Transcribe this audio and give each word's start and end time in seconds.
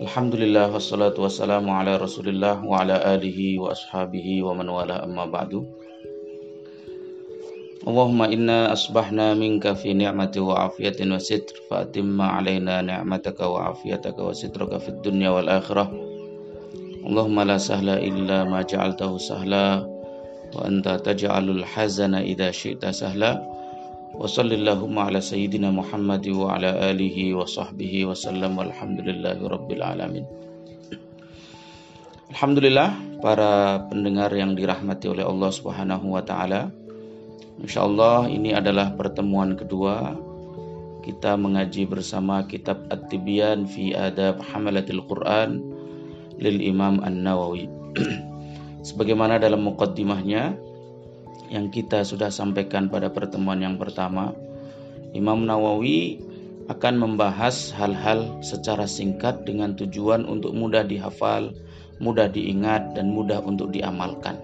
Wa 0.00 0.08
ashabihi 3.76 4.40
wa 4.40 4.52
man 4.56 4.68
wala 4.72 4.96
amma 5.04 5.28
ba'du 5.28 5.60
Allahumma 7.84 8.28
inna 8.32 8.72
asbahna 8.72 9.36
minka 9.36 9.76
fi 9.76 9.92
ni'mati 9.92 10.40
wa 10.40 10.68
afiyatin 10.68 11.12
wa 11.12 11.20
sitr 11.20 11.52
fa 11.68 11.84
atimma 11.84 12.40
alaina 12.40 12.80
ni'mataka 12.80 13.44
wa 13.44 13.72
afiyataka 13.76 14.20
wa 14.20 14.32
sitraka 14.32 14.80
fid 14.80 15.04
dunya 15.04 15.32
wal 15.36 15.48
akhirah 15.48 15.92
Allahumma 17.04 17.44
la 17.44 17.60
sahla 17.60 18.00
illa 18.00 18.48
ma 18.48 18.64
ja'altahu 18.64 19.20
sahla 19.20 19.84
wa 19.84 20.60
anta 20.64 20.96
taj'alul 20.96 21.60
hazana 21.64 22.24
idha 22.24 22.48
syi'ta 22.52 22.92
sahla 22.92 23.40
ala 24.20 25.20
sayyidina 25.24 25.72
Muhammad 25.72 26.28
wa 26.28 26.60
ala 26.60 26.92
alihi 26.92 27.32
wa 27.32 27.48
sahbihi 27.48 28.04
wa 28.04 28.12
sallam 28.12 28.60
walhamdulillahi 28.60 29.40
rabbil 29.40 29.80
alamin. 29.80 30.24
Alhamdulillah 32.30 33.20
para 33.24 33.82
pendengar 33.88 34.28
yang 34.36 34.52
dirahmati 34.52 35.08
oleh 35.08 35.24
Allah 35.24 35.50
Subhanahu 35.50 36.14
wa 36.14 36.22
taala 36.22 36.70
Insyaallah 37.60 38.32
ini 38.32 38.56
adalah 38.56 38.96
pertemuan 38.96 39.52
kedua 39.52 40.16
kita 41.04 41.36
mengaji 41.36 41.84
bersama 41.84 42.48
kitab 42.48 42.88
At-Tibyan 42.88 43.68
fi 43.68 43.92
Adab 43.92 44.40
Hamalatil 44.40 45.04
Quran 45.04 45.60
lil 46.40 46.56
Imam 46.64 47.04
An-Nawawi. 47.04 47.68
Sebagaimana 48.88 49.36
dalam 49.36 49.60
muqaddimahnya 49.68 50.56
yang 51.50 51.68
kita 51.68 52.06
sudah 52.06 52.30
sampaikan 52.30 52.86
pada 52.86 53.10
pertemuan 53.10 53.58
yang 53.58 53.74
pertama, 53.74 54.30
Imam 55.10 55.42
Nawawi 55.42 56.22
akan 56.70 57.02
membahas 57.02 57.74
hal-hal 57.74 58.38
secara 58.46 58.86
singkat 58.86 59.42
dengan 59.42 59.74
tujuan 59.74 60.22
untuk 60.30 60.54
mudah 60.54 60.86
dihafal, 60.86 61.50
mudah 61.98 62.30
diingat, 62.30 62.94
dan 62.94 63.10
mudah 63.10 63.42
untuk 63.42 63.74
diamalkan. 63.74 64.38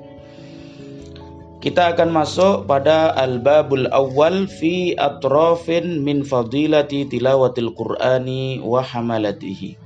Kita 1.62 1.94
akan 1.94 2.10
masuk 2.10 2.66
pada 2.66 3.14
al-babul 3.14 3.86
awal 3.94 4.50
fi 4.50 4.98
atrafin 4.98 6.02
min 6.02 6.26
fadilati 6.26 7.06
tilawatil 7.06 7.70
qur'ani 7.74 8.58
wa 8.62 8.82
hamalatihi. 8.82 9.78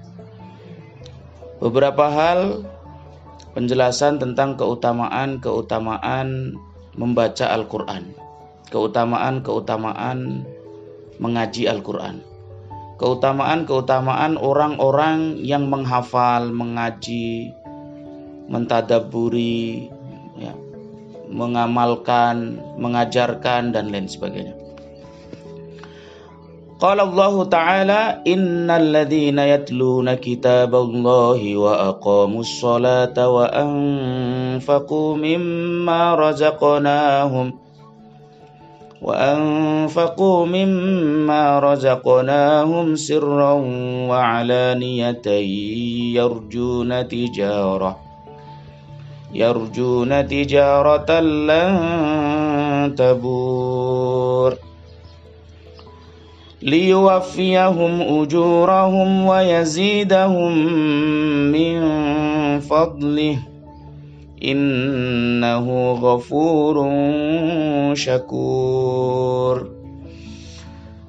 Beberapa 1.61 2.09
hal 2.09 2.65
penjelasan 3.53 4.17
tentang 4.17 4.57
keutamaan-keutamaan 4.57 6.57
membaca 6.95 7.51
Al-Quran, 7.51 8.15
keutamaan-keutamaan 8.71 10.47
mengaji 11.21 11.69
Al-Quran, 11.69 12.25
keutamaan-keutamaan 12.97 14.41
orang-orang 14.41 15.39
yang 15.45 15.69
menghafal, 15.69 16.49
mengaji, 16.51 17.53
mentadaburi, 18.51 19.93
ya, 20.41 20.57
mengamalkan, 21.31 22.59
mengajarkan 22.81 23.71
dan 23.71 23.93
lain 23.95 24.11
sebagainya. 24.11 24.57
Qala 26.81 27.05
Allah 27.05 27.35
Ta'ala 27.45 28.01
innal 28.25 28.89
ladzina 28.89 29.45
yatluna 29.45 30.17
kitaballahi 30.17 31.53
wa 31.53 31.93
aqamus 31.93 32.57
salata 32.57 33.29
wa 33.29 33.45
anfaqu 33.53 35.13
mimma 35.21 36.17
razaqnahum 36.17 37.53
wa 38.97 39.13
anfaqu 39.13 40.49
mimma 40.49 41.61
razaqnahum 41.61 42.97
sirran 42.97 44.09
wa 44.09 44.41
alaniyatan 44.41 45.45
yarjuna 46.17 47.05
tijarah 47.05 48.01
yarjuna 49.37 50.25
tijaratan 50.25 51.27
lan 51.45 51.73
tabur 52.97 54.70
ليوفيهم 56.66 57.94
أجورهم 58.02 59.10
ويزيدهم 59.26 60.54
من 61.52 61.76
فضله 62.60 63.38
إنه 64.44 65.66
غفور 66.02 66.76
شكور 67.94 69.58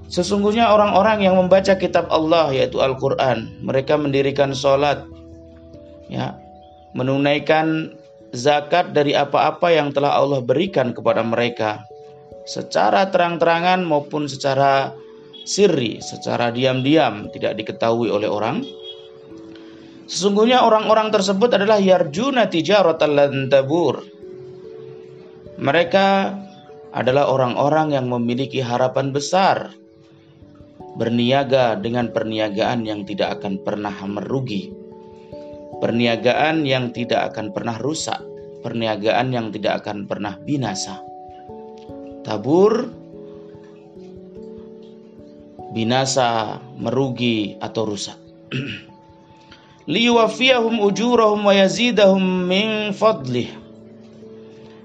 Sesungguhnya 0.07 0.71
orang-orang 0.71 1.29
yang 1.29 1.35
membaca 1.37 1.77
kitab 1.77 2.09
Allah 2.09 2.49
yaitu 2.55 2.79
Al-Quran 2.79 3.59
Mereka 3.61 3.99
mendirikan 4.01 4.55
sholat 4.55 5.03
ya, 6.09 6.39
Menunaikan 6.95 7.91
zakat 8.31 8.95
dari 8.95 9.13
apa-apa 9.19 9.67
yang 9.75 9.91
telah 9.91 10.17
Allah 10.17 10.41
berikan 10.41 10.95
kepada 10.95 11.21
mereka 11.27 11.85
Secara 12.47 13.11
terang-terangan 13.11 13.83
maupun 13.83 14.31
secara 14.31 14.95
sirri 15.48 16.02
secara 16.02 16.50
diam-diam 16.54 17.30
tidak 17.34 17.58
diketahui 17.58 18.10
oleh 18.10 18.30
orang. 18.30 18.64
Sesungguhnya 20.06 20.64
orang-orang 20.68 21.08
tersebut 21.10 21.56
adalah 21.56 21.80
yarjuna 21.80 22.52
tijaratan 22.52 23.12
lan 23.16 23.34
tabur. 23.48 24.04
Mereka 25.62 26.08
adalah 26.92 27.32
orang-orang 27.32 27.96
yang 27.96 28.12
memiliki 28.12 28.60
harapan 28.60 29.16
besar 29.16 29.72
berniaga 31.00 31.80
dengan 31.80 32.12
perniagaan 32.12 32.84
yang 32.84 33.08
tidak 33.08 33.40
akan 33.40 33.64
pernah 33.64 33.96
merugi 34.04 34.82
perniagaan 35.80 36.68
yang 36.68 36.94
tidak 36.94 37.32
akan 37.32 37.56
pernah 37.56 37.80
rusak 37.80 38.20
perniagaan 38.62 39.34
yang 39.34 39.50
tidak 39.50 39.84
akan 39.84 40.06
pernah 40.06 40.38
binasa. 40.46 41.02
Tabur 42.22 42.86
binasa, 45.72 46.60
merugi 46.78 47.58
atau 47.60 47.88
rusak. 47.88 48.20
Liwafiyahum 49.92 50.78
ujurahum 50.78 51.42
wa 51.48 51.54
yazidahum 51.56 52.22
min 52.48 52.94
fadlih. 52.94 53.50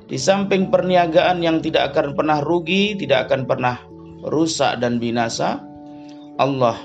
Di 0.06 0.16
samping 0.16 0.70
perniagaan 0.70 1.42
yang 1.42 1.58
tidak 1.58 1.92
akan 1.92 2.14
pernah 2.14 2.38
rugi, 2.38 2.94
tidak 2.94 3.26
akan 3.26 3.44
pernah 3.44 3.76
rusak 4.22 4.78
dan 4.78 5.02
binasa, 5.02 5.58
Allah 6.38 6.78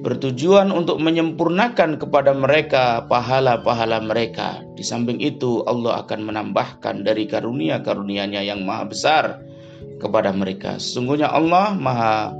bertujuan 0.00 0.72
untuk 0.72 0.96
menyempurnakan 0.96 2.00
kepada 2.00 2.32
mereka 2.32 3.04
pahala-pahala 3.04 4.00
mereka. 4.00 4.64
Di 4.74 4.80
samping 4.80 5.20
itu 5.20 5.60
Allah 5.68 6.00
akan 6.02 6.24
menambahkan 6.24 7.04
dari 7.04 7.28
karunia-karunia-Nya 7.28 8.40
yang 8.40 8.64
maha 8.64 8.88
besar 8.88 9.24
kepada 10.00 10.32
mereka. 10.32 10.80
Sesungguhnya 10.80 11.28
Allah 11.28 11.76
maha 11.76 12.32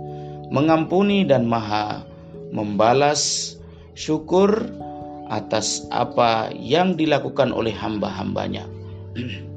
mengampuni 0.50 1.22
dan 1.24 1.46
maha 1.46 2.02
membalas 2.50 3.54
syukur 3.94 4.50
atas 5.30 5.86
apa 5.94 6.50
yang 6.58 6.98
dilakukan 6.98 7.54
oleh 7.54 7.70
hamba-hambanya. 7.70 8.66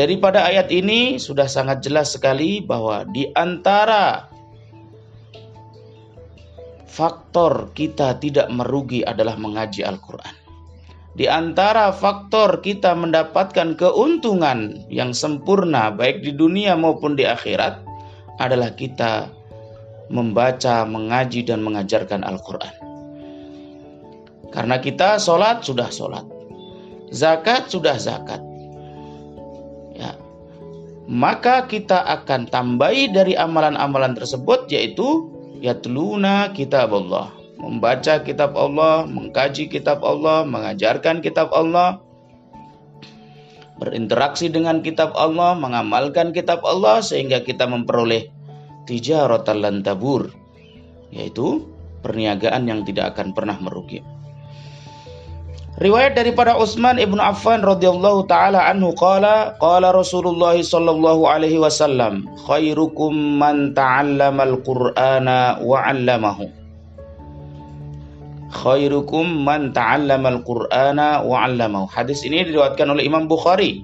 Daripada 0.00 0.48
ayat 0.48 0.72
ini 0.72 1.20
sudah 1.20 1.48
sangat 1.48 1.84
jelas 1.84 2.16
sekali 2.16 2.64
bahwa 2.64 3.04
di 3.12 3.28
antara 3.36 4.28
faktor 6.88 7.72
kita 7.72 8.20
tidak 8.20 8.48
merugi 8.52 9.04
adalah 9.04 9.36
mengaji 9.36 9.84
Al-Quran. 9.84 10.36
Di 11.12 11.28
antara 11.28 11.92
faktor 11.92 12.64
kita 12.64 12.96
mendapatkan 12.96 13.76
keuntungan 13.76 14.80
yang 14.88 15.12
sempurna 15.12 15.92
baik 15.92 16.24
di 16.24 16.32
dunia 16.32 16.72
maupun 16.72 17.12
di 17.12 17.28
akhirat 17.28 17.91
adalah 18.42 18.74
kita 18.74 19.30
membaca, 20.12 20.84
mengaji, 20.84 21.46
dan 21.46 21.62
mengajarkan 21.64 22.26
Al-Quran. 22.26 22.74
Karena 24.52 24.76
kita 24.76 25.16
sholat 25.16 25.64
sudah 25.64 25.88
sholat, 25.88 26.28
zakat 27.08 27.72
sudah 27.72 27.96
zakat. 27.96 28.44
Ya. 29.96 30.12
Maka 31.08 31.64
kita 31.64 32.04
akan 32.20 32.52
tambahi 32.52 33.08
dari 33.08 33.32
amalan-amalan 33.32 34.12
tersebut 34.12 34.68
yaitu 34.68 35.32
yatluna 35.64 36.52
kitab 36.52 36.92
Allah. 36.92 37.32
Membaca 37.56 38.20
kitab 38.20 38.58
Allah, 38.58 39.06
mengkaji 39.06 39.70
kitab 39.70 40.02
Allah, 40.02 40.42
mengajarkan 40.44 41.22
kitab 41.22 41.54
Allah, 41.54 42.02
berinteraksi 43.82 44.46
dengan 44.46 44.78
kitab 44.78 45.10
Allah, 45.18 45.58
mengamalkan 45.58 46.30
kitab 46.30 46.62
Allah 46.62 47.02
sehingga 47.02 47.42
kita 47.42 47.66
memperoleh 47.66 48.30
tijaratan 48.86 49.58
lan 49.58 49.76
tabur 49.82 50.30
yaitu 51.10 51.66
perniagaan 52.06 52.70
yang 52.70 52.86
tidak 52.86 53.18
akan 53.18 53.34
pernah 53.34 53.58
merugi. 53.58 53.98
Riwayat 55.82 56.14
daripada 56.14 56.54
Utsman 56.54 57.02
ibnu 57.02 57.18
Affan 57.18 57.64
radhiyallahu 57.64 58.30
taala 58.30 58.70
anhu 58.70 58.94
qala 58.94 59.58
qala 59.58 59.90
Rasulullah 59.90 60.54
sallallahu 60.54 61.26
alaihi 61.26 61.58
wasallam 61.58 62.28
khairukum 62.46 63.10
man 63.40 63.74
ta'allamal 63.74 64.62
qur'ana 64.62 65.58
wa 65.58 65.82
'allamahu 65.82 66.61
khairukum 68.52 69.48
man 69.48 69.72
ta'allama 69.72 70.38
al-Qur'ana 70.38 71.24
wa 71.24 71.42
'allamahu. 71.42 71.88
Hadis 71.88 72.22
ini 72.22 72.44
diriwayatkan 72.44 72.86
oleh 72.92 73.08
Imam 73.08 73.26
Bukhari 73.26 73.82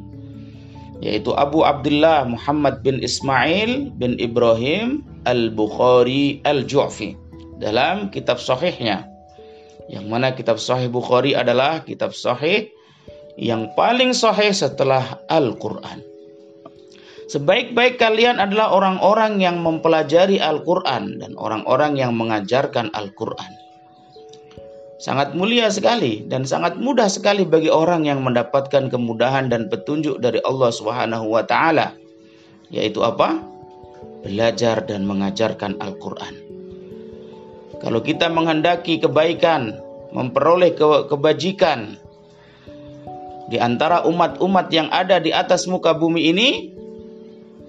yaitu 0.99 1.31
Abu 1.39 1.63
Abdullah 1.63 2.27
Muhammad 2.27 2.83
bin 2.83 2.99
Ismail 2.99 3.95
bin 3.97 4.19
Ibrahim 4.19 5.07
Al-Bukhari 5.31 6.43
Al-Ju'fi 6.43 7.15
dalam 7.63 8.11
kitab 8.11 8.43
sahihnya. 8.43 9.07
Yang 9.89 10.05
mana 10.11 10.35
kitab 10.35 10.61
sahih 10.61 10.91
Bukhari 10.91 11.33
adalah 11.33 11.87
kitab 11.87 12.13
sahih 12.13 12.69
yang 13.39 13.73
paling 13.79 14.11
sahih 14.11 14.51
setelah 14.51 15.23
Al-Qur'an. 15.31 16.03
Sebaik-baik 17.29 18.01
kalian 18.01 18.41
adalah 18.41 18.73
orang-orang 18.73 19.37
yang 19.37 19.61
mempelajari 19.61 20.41
Al-Quran 20.41 21.21
dan 21.21 21.37
orang-orang 21.37 22.01
yang 22.01 22.17
mengajarkan 22.17 22.89
Al-Quran. 22.97 23.53
Sangat 24.99 25.31
mulia 25.39 25.71
sekali 25.71 26.27
dan 26.27 26.43
sangat 26.43 26.75
mudah 26.75 27.07
sekali 27.07 27.47
bagi 27.47 27.71
orang 27.71 28.03
yang 28.03 28.19
mendapatkan 28.27 28.91
kemudahan 28.91 29.47
dan 29.47 29.71
petunjuk 29.71 30.19
dari 30.19 30.43
Allah 30.43 30.75
Subhanahu 30.75 31.39
wa 31.39 31.47
taala. 31.47 31.95
Yaitu 32.75 33.07
apa? 33.07 33.39
Belajar 34.27 34.83
dan 34.83 35.07
mengajarkan 35.07 35.79
Al-Qur'an. 35.79 36.35
Kalau 37.79 38.03
kita 38.03 38.27
menghendaki 38.27 38.99
kebaikan, 38.99 39.79
memperoleh 40.11 40.75
ke 40.75 41.07
kebajikan 41.07 41.95
di 43.49 43.57
antara 43.63 44.03
umat-umat 44.03 44.67
yang 44.75 44.91
ada 44.91 45.23
di 45.23 45.31
atas 45.31 45.71
muka 45.71 45.95
bumi 45.95 46.35
ini, 46.35 46.49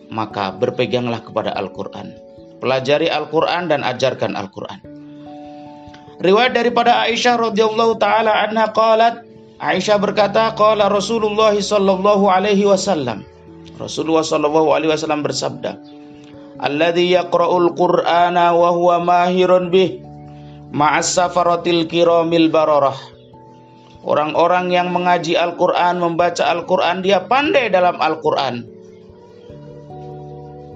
maka 0.10 0.50
berpeganglah 0.52 1.22
kepada 1.22 1.54
Al-Quran. 1.54 2.10
Pelajari 2.58 3.08
Al-Quran 3.08 3.70
dan 3.70 3.86
ajarkan 3.86 4.34
Al-Quran. 4.34 4.99
Riwayat 6.20 6.52
daripada 6.52 7.08
Aisyah 7.08 7.40
radhiyallahu 7.40 7.96
taala 7.96 8.44
anha 8.44 8.68
qalat 8.76 9.24
Aisyah 9.60 10.00
berkata 10.04 10.52
qala 10.56 10.92
Rasulullah 10.92 11.56
sallallahu 11.56 12.28
alaihi 12.28 12.68
wasallam. 12.68 13.24
Rasulullah 13.80 14.24
sallallahu 14.24 14.76
alaihi 14.76 14.92
wasallam 14.92 15.24
bersabda 15.24 15.80
Alladhi 16.60 17.16
yaqra'ul 17.16 17.72
Qur'ana 17.72 18.52
wa 18.52 18.76
huwa 18.76 19.00
mahirun 19.00 19.72
bih 19.72 20.04
ma'as 20.76 21.16
safaratil 21.16 21.88
kiramil 21.88 22.52
bararah. 22.52 23.00
Orang-orang 24.04 24.72
yang 24.76 24.92
mengaji 24.92 25.40
Al-Quran, 25.40 26.04
membaca 26.04 26.52
Al-Quran, 26.52 27.00
dia 27.00 27.24
pandai 27.24 27.72
dalam 27.72 28.00
Al-Quran. 28.00 28.64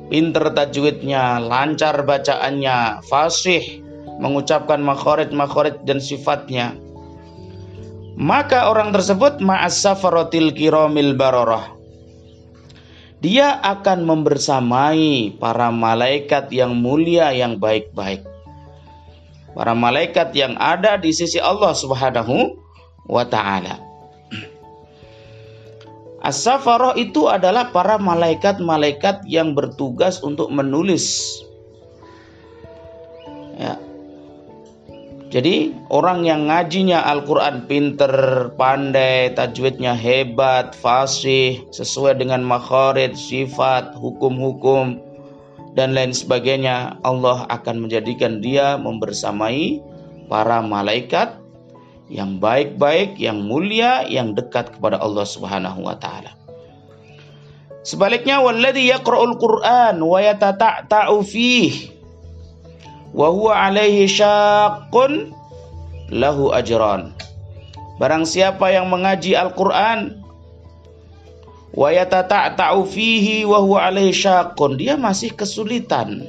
Pinter 0.08 0.56
tajwidnya, 0.56 1.40
lancar 1.40 2.04
bacaannya, 2.04 3.04
fasih, 3.08 3.83
mengucapkan 4.22 4.82
makhorid-makhorid 4.82 5.86
dan 5.88 5.98
sifatnya. 5.98 6.76
Maka 8.14 8.70
orang 8.70 8.94
tersebut 8.94 9.42
ma'as-safaratil 9.42 10.54
kiramil 10.54 11.18
bararah. 11.18 11.74
Dia 13.24 13.58
akan 13.64 14.04
membersamai 14.04 15.40
para 15.40 15.72
malaikat 15.72 16.52
yang 16.54 16.78
mulia 16.78 17.32
yang 17.34 17.58
baik-baik. 17.58 18.22
Para 19.56 19.74
malaikat 19.74 20.36
yang 20.36 20.60
ada 20.60 21.00
di 21.00 21.16
sisi 21.16 21.40
Allah 21.40 21.72
Subhanahu 21.72 22.60
wa 23.08 23.24
taala. 23.24 23.80
As-safarah 26.30 27.00
itu 27.00 27.32
adalah 27.32 27.72
para 27.72 27.96
malaikat-malaikat 27.96 29.26
yang 29.26 29.56
bertugas 29.56 30.20
untuk 30.22 30.52
menulis. 30.52 31.40
Ya. 33.56 33.80
Jadi 35.34 35.74
orang 35.90 36.30
yang 36.30 36.46
ngajinya 36.46 37.10
Al-Quran 37.10 37.66
pinter, 37.66 38.14
pandai, 38.54 39.34
tajwidnya 39.34 39.98
hebat, 39.98 40.78
fasih, 40.78 41.58
sesuai 41.74 42.22
dengan 42.22 42.46
makharid, 42.46 43.18
sifat, 43.18 43.98
hukum-hukum, 43.98 45.02
dan 45.74 45.98
lain 45.98 46.14
sebagainya, 46.14 47.02
Allah 47.02 47.50
akan 47.50 47.90
menjadikan 47.90 48.46
dia 48.46 48.78
membersamai 48.78 49.82
para 50.30 50.62
malaikat 50.62 51.34
yang 52.14 52.38
baik-baik, 52.38 53.18
yang 53.18 53.42
mulia, 53.42 54.06
yang 54.06 54.38
dekat 54.38 54.78
kepada 54.78 55.02
Allah 55.02 55.26
Subhanahu 55.26 55.82
wa 55.82 55.98
taala. 55.98 56.38
Sebaliknya 57.82 58.38
walladzi 58.38 58.86
yaqra'ul 58.86 59.42
Qur'an 59.42 59.98
wa 59.98 60.22
yatata'u 60.22 61.26
fihi 61.26 61.93
wa 63.14 63.30
huwa 63.30 63.54
'alaihi 63.54 64.10
syaqqun 64.10 65.32
lahu 66.10 66.52
ajran. 66.52 67.14
Barang 68.02 68.26
siapa 68.26 68.74
yang 68.74 68.90
mengaji 68.90 69.38
Al-Qur'an 69.38 70.18
wa 71.74 71.90
yatata'u 71.94 72.84
fihi 72.90 73.46
wa 73.46 73.62
huwa 73.62 73.88
'alaihi 73.88 74.12
syaqqun, 74.14 74.76
dia 74.76 74.98
masih 74.98 75.32
kesulitan. 75.34 76.26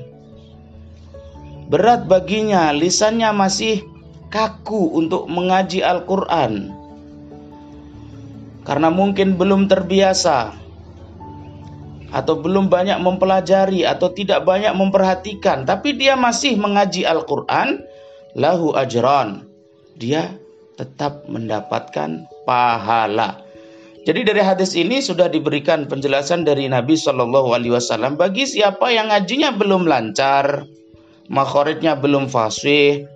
Berat 1.73 2.05
baginya, 2.05 2.71
lisannya 2.77 3.33
masih 3.33 3.83
kaku 4.35 4.99
untuk 4.99 5.31
mengaji 5.31 5.79
Al-Quran 5.81 6.75
karena 8.67 8.89
mungkin 8.91 9.39
belum 9.39 9.71
terbiasa 9.71 10.57
atau 12.15 12.39
belum 12.39 12.71
banyak 12.71 13.03
mempelajari 13.03 13.83
atau 13.83 14.15
tidak 14.15 14.47
banyak 14.47 14.71
memperhatikan. 14.71 15.67
Tapi 15.67 15.99
dia 15.99 16.15
masih 16.15 16.55
mengaji 16.55 17.03
Al-Quran 17.03 17.83
lahu 18.39 18.71
ajran. 18.79 19.51
Dia 19.99 20.39
tetap 20.79 21.27
mendapatkan 21.27 22.31
pahala. 22.47 23.43
Jadi 24.05 24.21
dari 24.21 24.43
hadis 24.45 24.77
ini 24.77 25.01
sudah 25.01 25.33
diberikan 25.33 25.89
penjelasan 25.89 26.45
dari 26.45 26.69
Nabi 26.69 26.93
Shallallahu 26.93 27.57
Alaihi 27.57 27.73
Wasallam 27.73 28.21
bagi 28.21 28.45
siapa 28.45 28.93
yang 28.93 29.09
ngajinya 29.09 29.57
belum 29.57 29.89
lancar, 29.89 30.69
makhoridnya 31.33 31.97
belum 31.97 32.29
fasih, 32.29 33.09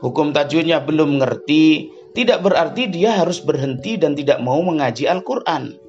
hukum 0.00 0.32
tajwidnya 0.32 0.80
belum 0.88 1.20
ngerti, 1.20 1.92
tidak 2.16 2.48
berarti 2.48 2.88
dia 2.88 3.12
harus 3.12 3.44
berhenti 3.44 4.00
dan 4.00 4.16
tidak 4.16 4.40
mau 4.40 4.56
mengaji 4.64 5.04
Al-Quran. 5.04 5.81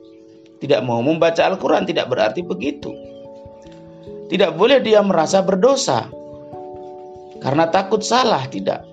Tidak 0.63 0.80
mau 0.88 1.04
membaca 1.04 1.44
Al-Quran, 1.44 1.83
tidak 1.83 2.07
berarti 2.07 2.39
begitu. 2.39 2.95
Tidak 4.31 4.56
boleh 4.56 4.80
dia 4.80 5.04
merasa 5.04 5.43
berdosa 5.43 6.08
karena 7.43 7.67
takut 7.67 8.00
salah, 8.00 8.48
tidak. 8.48 8.88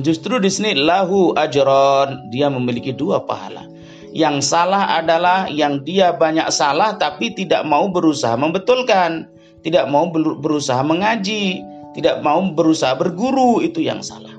Justru 0.00 0.40
di 0.40 0.48
sini 0.48 0.72
lahu 0.72 1.36
ajron, 1.36 2.32
dia 2.32 2.48
memiliki 2.48 2.96
dua 2.96 3.28
pahala. 3.28 3.68
Yang 4.16 4.48
salah 4.48 4.96
adalah 4.96 5.52
yang 5.52 5.84
dia 5.84 6.16
banyak 6.16 6.48
salah 6.48 6.96
tapi 6.96 7.36
tidak 7.36 7.68
mau 7.68 7.92
berusaha 7.92 8.32
membetulkan, 8.40 9.28
tidak 9.60 9.84
mau 9.92 10.08
berusaha 10.16 10.80
mengaji, 10.80 11.60
tidak 11.92 12.24
mau 12.24 12.40
berusaha 12.40 12.96
berguru 12.96 13.60
itu 13.60 13.84
yang 13.84 14.00
salah. 14.00 14.32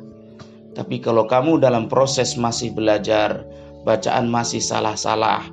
Tapi 0.73 0.97
kalau 0.97 1.29
kamu 1.29 1.61
dalam 1.61 1.85
proses 1.85 2.33
masih 2.33 2.73
belajar, 2.73 3.45
bacaan 3.85 4.25
masih 4.25 4.61
salah-salah, 4.61 5.45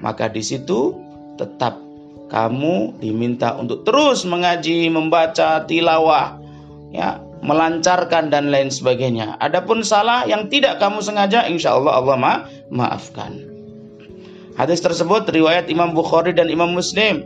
maka 0.00 0.30
di 0.30 0.42
situ 0.42 0.96
tetap 1.38 1.78
kamu 2.28 3.00
diminta 3.00 3.56
untuk 3.56 3.88
terus 3.88 4.28
mengaji, 4.28 4.92
membaca, 4.92 5.64
tilawah, 5.64 6.36
ya, 6.92 7.22
melancarkan 7.40 8.28
dan 8.28 8.52
lain 8.52 8.68
sebagainya. 8.68 9.38
Adapun 9.40 9.80
salah 9.80 10.28
yang 10.28 10.52
tidak 10.52 10.76
kamu 10.76 11.00
sengaja, 11.00 11.48
insya 11.48 11.78
Allah 11.78 11.96
Allah 11.96 12.16
ma 12.20 12.34
maafkan. 12.68 13.48
Hadis 14.58 14.82
tersebut 14.82 15.30
riwayat 15.30 15.70
Imam 15.70 15.94
Bukhari 15.94 16.34
dan 16.34 16.50
Imam 16.50 16.74
Muslim 16.74 17.22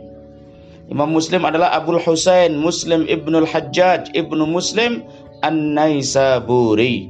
Imam 0.91 1.09
Muslim 1.09 1.41
adalah 1.47 1.73
Abu 1.73 1.97
Husain 1.97 2.53
Muslim 2.59 3.09
Ibnul 3.09 3.49
Hajjaj 3.49 4.13
Ibnu 4.13 4.45
Muslim 4.45 5.01
An-Naisaburi. 5.41 7.09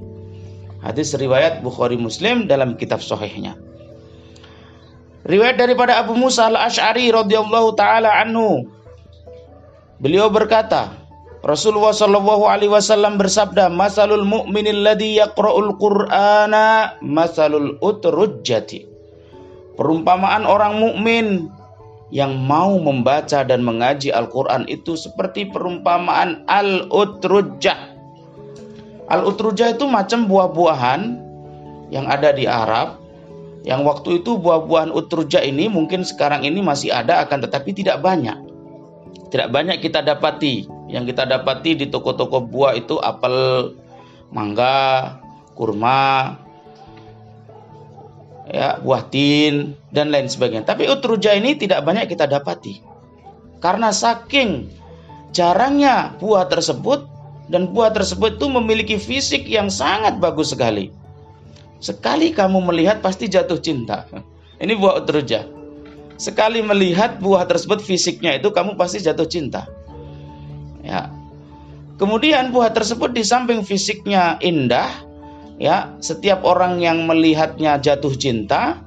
Hadis 0.79 1.11
riwayat 1.19 1.59
Bukhari 1.59 1.99
Muslim 1.99 2.47
dalam 2.47 2.79
kitab 2.79 3.03
sahihnya. 3.03 3.59
Riwayat 5.23 5.55
daripada 5.55 6.03
Abu 6.03 6.19
Musa 6.19 6.51
Al-Asy'ari 6.51 7.07
radhiyallahu 7.15 7.79
taala 7.79 8.11
anhu. 8.19 8.67
Beliau 10.03 10.27
berkata, 10.27 10.99
Rasulullah 11.43 11.91
sallallahu 11.91 12.47
alaihi 12.47 12.71
wasallam 12.71 13.19
bersabda, 13.19 13.67
"Masalul 13.67 14.23
mu'minil 14.23 14.83
ladzi 14.83 15.19
yaqra'ul 15.19 15.75
Qur'ana 15.75 16.99
masalul 17.03 17.79
utrujjati." 17.83 18.87
Perumpamaan 19.75 20.47
orang 20.47 20.79
mukmin 20.79 21.51
yang 22.13 22.39
mau 22.39 22.79
membaca 22.79 23.43
dan 23.43 23.59
mengaji 23.59 24.13
Al-Quran 24.13 24.69
itu 24.71 24.95
seperti 24.95 25.51
perumpamaan 25.51 26.47
Al-Utrujah. 26.47 27.91
Al-Utrujah 29.11 29.75
itu 29.75 29.83
macam 29.89 30.31
buah-buahan 30.31 31.01
yang 31.91 32.07
ada 32.07 32.31
di 32.31 32.47
Arab. 32.47 33.02
Yang 33.63 33.81
waktu 33.87 34.09
itu 34.19 34.35
buah-buahan 34.35 34.91
Utrujah 34.91 35.39
ini 35.39 35.71
mungkin 35.71 36.03
sekarang 36.03 36.43
ini 36.43 36.59
masih 36.59 36.91
ada 36.91 37.23
akan 37.23 37.47
tetapi 37.47 37.71
tidak 37.71 38.03
banyak. 38.03 38.35
Tidak 39.31 39.49
banyak 39.49 39.79
kita 39.79 40.03
dapati. 40.03 40.67
Yang 40.91 41.15
kita 41.15 41.23
dapati 41.25 41.79
di 41.79 41.87
toko-toko 41.87 42.43
buah 42.43 42.75
itu 42.75 42.99
apel, 42.99 43.73
mangga, 44.35 45.17
kurma, 45.55 46.37
ya, 48.51 48.77
buah 48.83 49.03
tin 49.09 49.73
dan 49.95 50.11
lain 50.11 50.27
sebagainya. 50.27 50.67
Tapi 50.67 50.85
utruja 50.91 51.33
ini 51.33 51.55
tidak 51.55 51.87
banyak 51.87 52.11
kita 52.11 52.27
dapati. 52.27 52.83
Karena 53.63 53.95
saking 53.95 54.67
jarangnya 55.31 56.13
buah 56.19 56.51
tersebut 56.51 57.07
dan 57.47 57.71
buah 57.71 57.95
tersebut 57.95 58.37
itu 58.37 58.47
memiliki 58.51 58.95
fisik 58.99 59.47
yang 59.47 59.71
sangat 59.71 60.19
bagus 60.19 60.51
sekali. 60.51 60.91
Sekali 61.83 62.31
kamu 62.31 62.63
melihat 62.63 63.03
pasti 63.03 63.27
jatuh 63.27 63.59
cinta. 63.59 64.07
Ini 64.63 64.79
buah 64.79 65.03
utruja. 65.03 65.43
Sekali 66.15 66.63
melihat 66.63 67.19
buah 67.19 67.43
tersebut 67.43 67.83
fisiknya 67.83 68.39
itu 68.39 68.47
kamu 68.55 68.79
pasti 68.79 69.03
jatuh 69.03 69.27
cinta. 69.27 69.67
Ya. 70.79 71.11
Kemudian 71.99 72.55
buah 72.55 72.71
tersebut 72.71 73.11
di 73.11 73.27
samping 73.27 73.67
fisiknya 73.67 74.39
indah, 74.39 74.87
ya 75.61 75.91
setiap 75.99 76.41
orang 76.47 76.81
yang 76.81 77.05
melihatnya 77.05 77.77
jatuh 77.77 78.13
cinta 78.15 78.81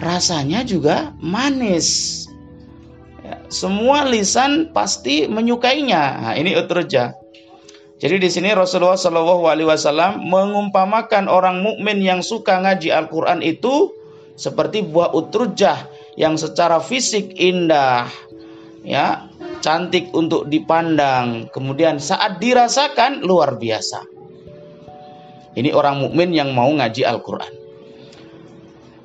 rasanya 0.00 0.64
juga 0.64 1.12
manis 1.20 2.24
ya, 3.20 3.36
semua 3.52 4.08
lisan 4.08 4.72
pasti 4.72 5.28
menyukainya 5.28 6.02
nah, 6.24 6.34
ini 6.36 6.56
utruja 6.56 7.12
jadi 8.00 8.16
di 8.16 8.32
sini 8.32 8.48
Rasulullah 8.56 8.96
Shallallahu 8.96 9.44
Alaihi 9.44 9.68
Wasallam 9.68 10.24
mengumpamakan 10.24 11.28
orang 11.28 11.60
mukmin 11.60 12.00
yang 12.00 12.24
suka 12.24 12.56
ngaji 12.64 12.88
Al-Quran 12.88 13.44
itu 13.44 13.92
seperti 14.40 14.80
buah 14.88 15.12
utrujah 15.12 15.84
yang 16.16 16.40
secara 16.40 16.80
fisik 16.80 17.36
indah, 17.36 18.08
ya 18.88 19.28
cantik 19.60 20.08
untuk 20.16 20.48
dipandang, 20.48 21.52
kemudian 21.52 22.00
saat 22.00 22.40
dirasakan 22.40 23.20
luar 23.20 23.60
biasa. 23.60 24.00
Ini 25.60 25.76
orang 25.76 26.00
mukmin 26.00 26.32
yang 26.32 26.56
mau 26.56 26.72
ngaji 26.72 27.04
Al-Qur'an. 27.04 27.52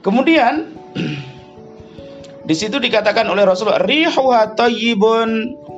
Kemudian 0.07 0.71
di 2.45 2.53
situ 2.53 2.77
dikatakan 2.77 3.25
oleh 3.25 3.41
Rasulullah 3.41 3.81
rihuha 3.81 4.53
thayyibun 4.53 5.29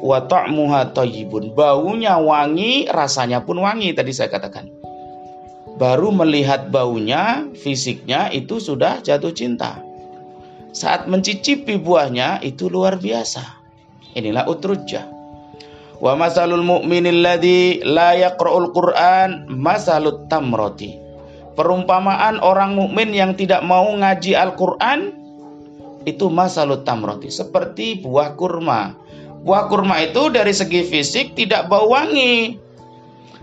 wa 0.04 0.20
ta'muha 0.28 0.92
thayyibun. 0.92 1.56
Baunya 1.56 2.20
wangi, 2.20 2.92
rasanya 2.92 3.48
pun 3.48 3.64
wangi 3.64 3.96
tadi 3.96 4.12
saya 4.12 4.28
katakan. 4.28 4.68
Baru 5.80 6.12
melihat 6.12 6.68
baunya, 6.68 7.48
fisiknya 7.56 8.28
itu 8.36 8.60
sudah 8.60 9.00
jatuh 9.00 9.32
cinta. 9.32 9.80
Saat 10.76 11.08
mencicipi 11.08 11.80
buahnya 11.80 12.44
itu 12.44 12.68
luar 12.68 13.00
biasa. 13.00 13.48
Inilah 14.18 14.50
utrujah. 14.52 15.08
Wa 15.98 16.20
masalul 16.20 16.68
mu'minil 16.68 17.24
ladzi 17.24 17.80
la 17.88 18.14
yaqra'ul 18.14 18.76
Qur'an 18.76 19.48
masalut 19.50 20.28
tamroti. 20.28 21.00
Perumpamaan 21.58 22.44
orang 22.44 22.78
mukmin 22.78 23.16
yang 23.16 23.34
tidak 23.34 23.66
mau 23.66 23.88
ngaji 23.90 24.38
Al-Qur'an 24.38 25.27
itu 26.08 26.32
masalut 26.32 26.88
tamroti, 26.88 27.28
seperti 27.28 28.00
buah 28.00 28.40
kurma. 28.40 28.96
Buah 29.44 29.68
kurma 29.68 30.00
itu 30.00 30.32
dari 30.32 30.56
segi 30.56 30.88
fisik 30.88 31.36
tidak 31.36 31.68
bau 31.68 31.92
wangi. 31.92 32.56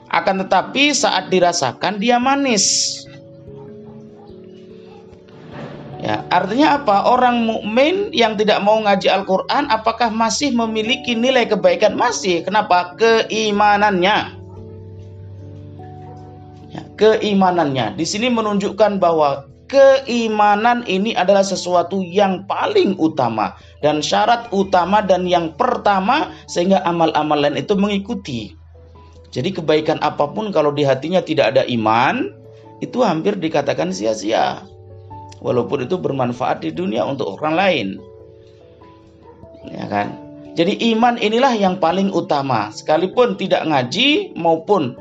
Akan 0.09 0.40
tetapi 0.40 0.97
saat 0.97 1.28
dirasakan 1.28 2.00
dia 2.00 2.16
manis. 2.16 2.97
Ya, 6.04 6.21
artinya 6.28 6.76
apa? 6.80 7.09
Orang 7.09 7.49
mukmin 7.49 8.12
yang 8.12 8.37
tidak 8.37 8.61
mau 8.61 8.76
ngaji 8.76 9.09
Al-Qur'an 9.09 9.73
apakah 9.73 10.12
masih 10.12 10.52
memiliki 10.52 11.16
nilai 11.16 11.49
kebaikan? 11.49 11.97
Masih. 11.97 12.44
Kenapa? 12.44 12.92
Keimanannya. 13.00 14.37
Ya, 16.76 16.83
keimanannya. 17.00 17.97
Di 17.97 18.04
sini 18.04 18.28
menunjukkan 18.28 19.00
bahwa 19.00 19.49
keimanan 19.66 20.85
ini 20.85 21.16
adalah 21.16 21.42
sesuatu 21.42 22.04
yang 22.04 22.44
paling 22.44 22.97
utama 23.00 23.56
dan 23.80 24.04
syarat 24.04 24.49
utama 24.52 25.00
dan 25.00 25.25
yang 25.25 25.56
pertama 25.56 26.33
sehingga 26.47 26.85
amal-amal 26.85 27.40
lain 27.40 27.61
itu 27.61 27.75
mengikuti. 27.75 28.52
Jadi 29.35 29.50
kebaikan 29.50 29.99
apa 29.99 30.30
pun 30.30 30.54
kalau 30.54 30.71
di 30.71 30.87
hatinya 30.87 31.18
tidak 31.18 31.56
ada 31.56 31.66
iman, 31.66 32.30
itu 32.78 33.02
hampir 33.02 33.35
dikatakan 33.35 33.90
sia-sia 33.90 34.62
walaupun 35.42 35.85
itu 35.85 35.99
bermanfaat 35.99 36.62
di 36.62 36.71
dunia 36.71 37.02
untuk 37.02 37.35
orang 37.40 37.54
lain. 37.59 37.88
Ya 39.75 39.90
kan? 39.90 40.14
Jadi 40.54 40.78
iman 40.94 41.18
inilah 41.18 41.50
yang 41.59 41.83
paling 41.83 42.14
utama. 42.14 42.71
Sekalipun 42.71 43.35
tidak 43.35 43.66
ngaji 43.66 44.38
maupun 44.38 44.94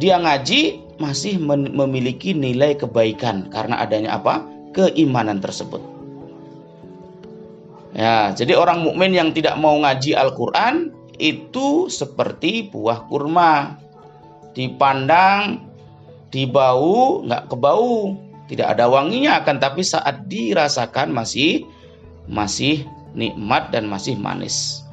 dia 0.00 0.16
ngaji 0.16 0.85
masih 0.96 1.36
memiliki 1.40 2.32
nilai 2.32 2.76
kebaikan 2.76 3.48
karena 3.52 3.80
adanya 3.82 4.16
apa? 4.16 4.44
keimanan 4.76 5.40
tersebut. 5.40 5.80
Ya, 7.96 8.28
jadi 8.36 8.60
orang 8.60 8.84
mukmin 8.84 9.16
yang 9.16 9.32
tidak 9.32 9.56
mau 9.56 9.72
ngaji 9.80 10.12
Al-Qur'an 10.12 10.92
itu 11.16 11.88
seperti 11.88 12.68
buah 12.68 13.08
kurma. 13.08 13.80
Dipandang, 14.52 15.64
dibau, 16.28 17.24
nggak 17.24 17.48
kebau 17.48 18.20
tidak 18.46 18.78
ada 18.78 18.86
wanginya 18.86 19.42
akan 19.42 19.58
tapi 19.58 19.82
saat 19.82 20.30
dirasakan 20.30 21.10
masih 21.10 21.66
masih 22.30 22.86
nikmat 23.14 23.74
dan 23.74 23.90
masih 23.90 24.14
manis. 24.18 24.86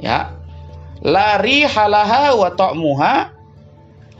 Ya. 0.00 0.32
Lari 1.00 1.64
halaha 1.64 2.36
wa 2.36 2.52
ta'muha 2.52 3.32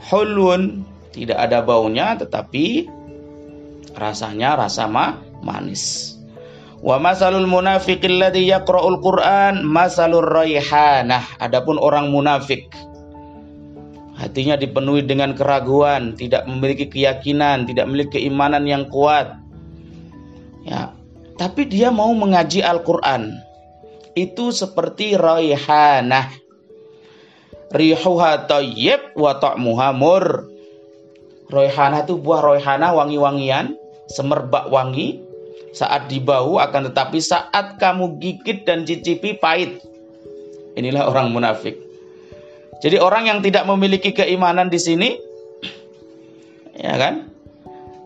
hulun. 0.09 0.85
Tidak 1.11 1.35
ada 1.35 1.59
baunya 1.59 2.15
tetapi 2.15 2.87
rasanya 3.95 4.55
rasa 4.55 4.87
ma 4.87 5.19
manis. 5.43 6.15
Wa 6.81 6.97
masalul 6.97 7.45
munafiqil 7.45 8.17
ladzi 8.17 8.49
yaqra'ul 8.49 9.03
Qur'an 9.03 9.61
masalur 9.61 10.25
raihanah. 10.25 11.37
Adapun 11.37 11.77
orang 11.77 12.09
munafik 12.09 12.71
hatinya 14.21 14.53
dipenuhi 14.53 15.01
dengan 15.01 15.33
keraguan, 15.33 16.13
tidak 16.13 16.45
memiliki 16.45 16.85
keyakinan, 16.85 17.65
tidak 17.65 17.89
memiliki 17.89 18.21
keimanan 18.21 18.69
yang 18.69 18.85
kuat. 18.85 19.33
Ya, 20.61 20.93
tapi 21.41 21.65
dia 21.65 21.89
mau 21.89 22.13
mengaji 22.13 22.61
Al-Qur'an. 22.61 23.33
Itu 24.13 24.53
seperti 24.53 25.17
raihanah. 25.17 26.37
Rihuha 27.73 28.45
thayyib 28.45 29.17
wa 29.17 29.41
ta'muha 29.41 29.89
mur. 29.97 30.50
Raihanah 31.51 32.07
itu 32.07 32.15
buah 32.15 32.39
raihanah 32.39 32.95
wangi-wangian, 32.95 33.75
semerbak 34.07 34.71
wangi. 34.71 35.19
Saat 35.71 36.11
dibau 36.11 36.59
akan 36.59 36.91
tetapi 36.91 37.23
saat 37.23 37.79
kamu 37.79 38.19
gigit 38.19 38.67
dan 38.67 38.83
cicipi 38.83 39.39
pahit. 39.39 39.79
Inilah 40.75 41.07
orang 41.07 41.31
munafik. 41.31 41.79
Jadi 42.83 42.99
orang 42.99 43.31
yang 43.31 43.39
tidak 43.39 43.63
memiliki 43.63 44.11
keimanan 44.11 44.67
di 44.67 44.75
sini 44.75 45.15
ya 46.87 46.99
kan? 46.99 47.31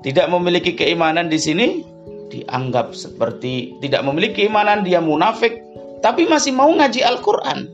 Tidak 0.05 0.29
memiliki 0.29 0.77
keimanan 0.77 1.25
di 1.25 1.41
sini 1.41 1.81
dianggap 2.29 2.93
seperti 2.93 3.81
tidak 3.81 4.05
memiliki 4.05 4.45
keimanan 4.45 4.85
dia 4.85 5.01
munafik 5.01 5.57
tapi 6.05 6.29
masih 6.29 6.53
mau 6.53 6.69
ngaji 6.69 7.01
Al-Qur'an. 7.01 7.65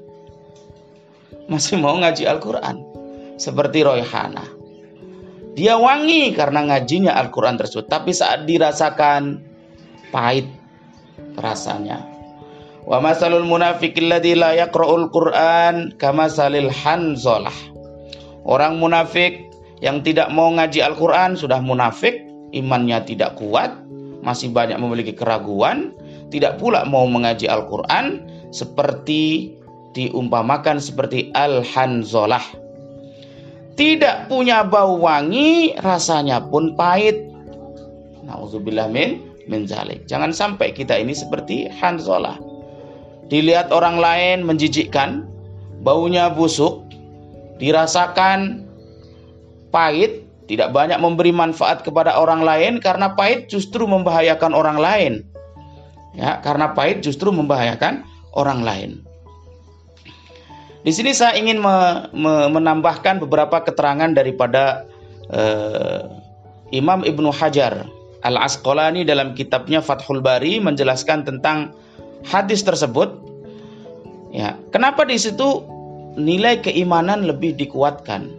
Masih 1.51 1.75
mau 1.83 1.99
ngaji 1.99 2.23
Al-Qur'an. 2.31 2.79
Seperti 3.35 3.83
Royhana. 3.83 4.60
Dia 5.51 5.75
wangi 5.75 6.31
karena 6.31 6.63
ngajinya 6.63 7.11
Al-Qur'an 7.15 7.59
tersebut, 7.59 7.91
tapi 7.91 8.15
saat 8.15 8.47
dirasakan 8.47 9.43
pahit 10.11 10.47
rasanya 11.35 12.11
Wa 12.81 12.97
masalul 12.97 13.45
munafiqil 13.45 14.09
ladzi 14.09 14.33
la 14.33 14.57
yaqra'ul 14.57 15.13
Qur'an 15.13 15.93
kama 16.01 16.25
salil 16.31 16.71
hanzalah. 16.73 17.53
Orang 18.41 18.81
munafik 18.81 19.37
yang 19.85 20.01
tidak 20.01 20.33
mau 20.33 20.49
ngaji 20.49 20.81
Al-Qur'an 20.81 21.37
sudah 21.37 21.61
munafik, 21.61 22.25
imannya 22.57 23.05
tidak 23.05 23.37
kuat, 23.37 23.69
masih 24.25 24.49
banyak 24.49 24.81
memiliki 24.81 25.13
keraguan, 25.13 25.93
tidak 26.33 26.57
pula 26.57 26.81
mau 26.89 27.05
mengaji 27.05 27.45
Al-Qur'an 27.45 28.25
seperti 28.49 29.53
diumpamakan 29.93 30.81
seperti 30.81 31.29
al-hanzalah. 31.37 32.43
Tidak 33.75 34.27
punya 34.27 34.67
bau 34.67 34.99
wangi, 34.99 35.73
rasanya 35.79 36.43
pun 36.43 36.75
pahit. 36.75 37.31
Nauzubillah 38.27 38.91
min 38.91 39.63
zalik. 39.65 40.05
Jangan 40.05 40.35
sampai 40.35 40.75
kita 40.75 40.99
ini 40.99 41.15
seperti 41.15 41.71
Hanzalah 41.71 42.51
dilihat 43.31 43.71
orang 43.71 43.95
lain 43.95 44.43
menjijikkan, 44.43 45.23
baunya 45.87 46.27
busuk, 46.27 46.83
dirasakan 47.63 48.67
pahit, 49.71 50.27
tidak 50.51 50.75
banyak 50.75 50.99
memberi 50.99 51.31
manfaat 51.31 51.79
kepada 51.79 52.19
orang 52.19 52.43
lain 52.43 52.83
karena 52.83 53.15
pahit 53.15 53.47
justru 53.47 53.87
membahayakan 53.87 54.51
orang 54.51 54.77
lain. 54.77 55.13
Ya, 56.11 56.43
karena 56.43 56.75
pahit 56.75 57.07
justru 57.07 57.31
membahayakan 57.31 58.03
orang 58.35 58.67
lain. 58.67 58.91
Di 60.81 60.89
sini 60.89 61.13
saya 61.13 61.37
ingin 61.37 61.61
me, 61.61 62.09
me, 62.09 62.49
menambahkan 62.49 63.21
beberapa 63.21 63.61
keterangan 63.61 64.09
daripada 64.17 64.89
uh, 65.29 66.09
Imam 66.73 67.05
Ibnu 67.05 67.29
Hajar 67.29 67.85
Al 68.25 68.37
Asqalani 68.37 69.05
dalam 69.05 69.37
kitabnya 69.37 69.81
Fathul 69.81 70.25
Bari 70.25 70.57
menjelaskan 70.57 71.25
tentang 71.25 71.77
hadis 72.25 72.65
tersebut. 72.65 73.13
Ya, 74.33 74.57
kenapa 74.73 75.05
di 75.05 75.21
situ 75.21 75.65
nilai 76.17 76.61
keimanan 76.65 77.29
lebih 77.29 77.53
dikuatkan? 77.57 78.29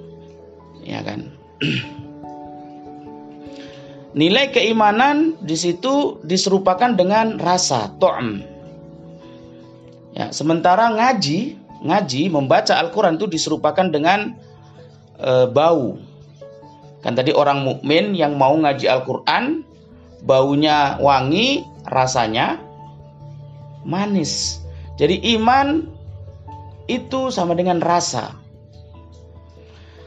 Ya 0.82 1.02
kan? 1.06 1.30
nilai 4.18 4.52
keimanan 4.52 5.36
di 5.40 5.56
situ 5.56 6.20
diserupakan 6.24 6.92
dengan 6.92 7.40
rasa 7.40 7.92
to'am. 7.96 8.44
Ya, 10.12 10.28
sementara 10.28 10.92
ngaji 10.92 11.56
ngaji 11.82 12.30
membaca 12.30 12.78
Al-Quran 12.78 13.18
itu 13.18 13.26
diserupakan 13.26 13.90
dengan 13.90 14.38
e, 15.18 15.50
bau. 15.50 15.98
Kan 17.02 17.18
tadi 17.18 17.34
orang 17.34 17.66
mukmin 17.66 18.14
yang 18.14 18.38
mau 18.38 18.54
ngaji 18.54 18.86
Al-Quran 18.86 19.66
baunya 20.22 20.96
wangi, 21.02 21.66
rasanya 21.90 22.62
manis. 23.82 24.62
Jadi 24.96 25.18
iman 25.38 25.82
itu 26.86 27.34
sama 27.34 27.58
dengan 27.58 27.82
rasa. 27.82 28.38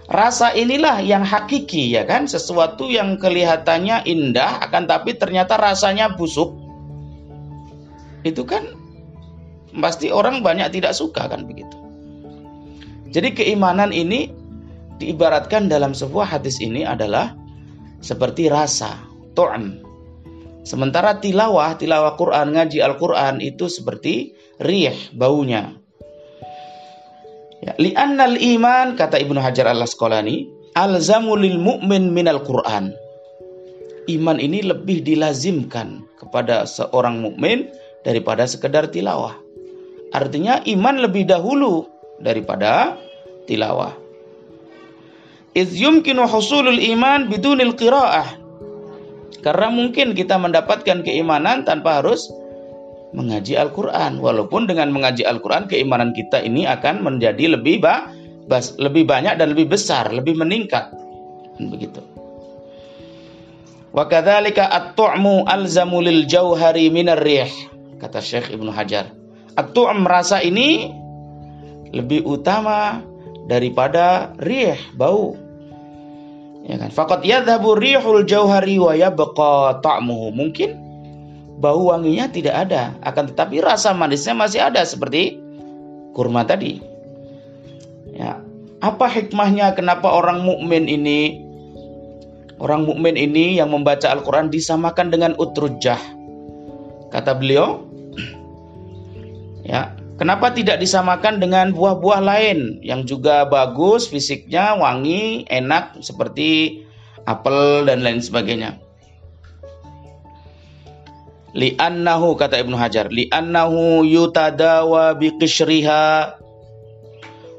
Rasa 0.05 0.53
inilah 0.53 1.01
yang 1.01 1.25
hakiki 1.25 1.97
ya 1.97 2.05
kan, 2.05 2.29
sesuatu 2.29 2.87
yang 2.93 3.17
kelihatannya 3.17 4.05
indah 4.05 4.61
akan 4.69 4.85
tapi 4.85 5.17
ternyata 5.17 5.57
rasanya 5.57 6.13
busuk. 6.13 6.53
Itu 8.21 8.45
kan 8.45 8.84
pasti 9.79 10.11
orang 10.11 10.43
banyak 10.43 10.71
tidak 10.75 10.95
suka 10.95 11.27
kan 11.27 11.47
begitu. 11.47 11.75
Jadi 13.15 13.31
keimanan 13.31 13.95
ini 13.95 14.27
diibaratkan 14.99 15.71
dalam 15.71 15.95
sebuah 15.95 16.35
hadis 16.35 16.59
ini 16.59 16.83
adalah 16.83 17.35
seperti 18.03 18.51
rasa, 18.51 18.95
tu'am. 19.33 19.79
Sementara 20.65 21.21
tilawah, 21.21 21.77
tilawah 21.77 22.17
Quran, 22.17 22.57
ngaji 22.57 22.81
Al-Quran 22.81 23.37
itu 23.39 23.69
seperti 23.69 24.33
rih, 24.59 24.97
baunya. 25.13 25.77
Ya, 27.61 27.77
li'annal 27.77 28.35
iman, 28.35 28.97
kata 28.97 29.21
Ibnu 29.21 29.37
Hajar 29.37 29.69
al-Asqalani, 29.69 30.49
alzamu 30.73 31.37
lil 31.37 31.61
mu'min 31.61 32.11
minal 32.11 32.41
Quran. 32.43 32.91
Iman 34.05 34.37
ini 34.37 34.61
lebih 34.61 35.01
dilazimkan 35.01 36.05
kepada 36.17 36.67
seorang 36.67 37.21
mukmin 37.21 37.69
daripada 38.05 38.45
sekedar 38.45 38.89
tilawah. 38.89 39.44
Artinya 40.15 40.63
iman 40.63 40.95
lebih 41.03 41.27
dahulu 41.27 41.91
daripada 42.23 42.95
tilawah. 43.51 43.91
Iz 45.51 45.75
yumkinu 45.75 46.23
husulul 46.23 46.79
iman 46.95 47.27
bidunil 47.27 47.75
qiraah. 47.75 48.39
Karena 49.43 49.67
mungkin 49.67 50.15
kita 50.15 50.39
mendapatkan 50.39 51.03
keimanan 51.03 51.67
tanpa 51.67 51.99
harus 51.99 52.31
mengaji 53.11 53.55
Al-Qur'an. 53.59 54.19
Walaupun 54.19 54.67
dengan 54.67 54.91
mengaji 54.91 55.27
Al-Qur'an 55.27 55.67
keimanan 55.67 56.11
kita 56.11 56.43
ini 56.43 56.63
akan 56.63 57.03
menjadi 57.03 57.55
lebih 57.55 57.83
ba 57.83 58.07
bas, 58.51 58.75
lebih 58.75 59.07
banyak 59.07 59.39
dan 59.39 59.55
lebih 59.55 59.71
besar, 59.71 60.11
lebih 60.11 60.35
meningkat. 60.35 60.91
Begitu. 61.59 62.03
Wa 63.95 64.11
kadzalika 64.11 64.67
at-tu'mu 64.67 65.47
alzamu 65.47 66.03
lil 66.03 66.27
jauhari 66.27 66.91
minar 66.91 67.23
rih. 67.23 67.47
Kata 67.95 68.19
Syekh 68.19 68.51
Ibnu 68.51 68.75
Hajar. 68.75 69.14
At-tu'am 69.55 70.03
rasa 70.03 70.43
ini 70.43 70.91
lebih 71.95 72.27
utama 72.27 72.99
daripada 73.47 74.35
rih 74.41 74.75
bau. 74.99 75.39
Ya 76.65 76.81
kan? 76.81 76.89
Faqat 76.91 77.21
yadhabu 77.23 77.77
rihul 77.77 78.25
jauhari 78.25 78.81
wa 78.81 78.91
yabqa 78.97 79.79
ta'muhu. 79.79 80.33
Mungkin 80.33 80.75
bau 81.61 81.93
wanginya 81.93 82.27
tidak 82.27 82.67
ada, 82.67 82.97
akan 83.05 83.31
tetapi 83.31 83.63
rasa 83.63 83.95
manisnya 83.95 84.35
masih 84.35 84.59
ada 84.65 84.83
seperti 84.83 85.39
kurma 86.11 86.43
tadi. 86.43 86.83
Ya. 88.11 88.43
Apa 88.83 89.07
hikmahnya 89.07 89.71
kenapa 89.73 90.11
orang 90.11 90.43
mukmin 90.43 90.85
ini 90.85 91.41
orang 92.59 92.83
mukmin 92.83 93.15
ini 93.15 93.55
yang 93.57 93.71
membaca 93.71 94.11
Al-Qur'an 94.11 94.51
disamakan 94.51 95.09
dengan 95.09 95.31
utrujah? 95.39 95.97
Kata 97.09 97.33
beliau, 97.39 97.87
Ya, 99.65 99.97
kenapa 100.21 100.53
tidak 100.53 100.77
disamakan 100.77 101.41
dengan 101.41 101.73
buah-buah 101.73 102.21
lain 102.21 102.85
yang 102.85 103.01
juga 103.09 103.49
bagus 103.49 104.05
fisiknya, 104.05 104.77
wangi, 104.77 105.49
enak 105.49 106.05
seperti 106.05 106.85
apel 107.25 107.89
dan 107.89 108.05
lain 108.05 108.21
sebagainya? 108.21 108.77
Li'annahu 111.57 112.37
kata 112.37 112.61
Ibnu 112.61 112.77
Hajar, 112.77 113.09
li'annahu 113.09 114.05
yutadawa 114.05 115.17
biqishriha 115.17 116.37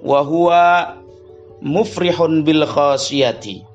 wa 0.07 0.21
huwa 0.23 0.95
mufrihun 1.59 2.47
bil 2.47 2.63
khasiyati. 2.71 3.67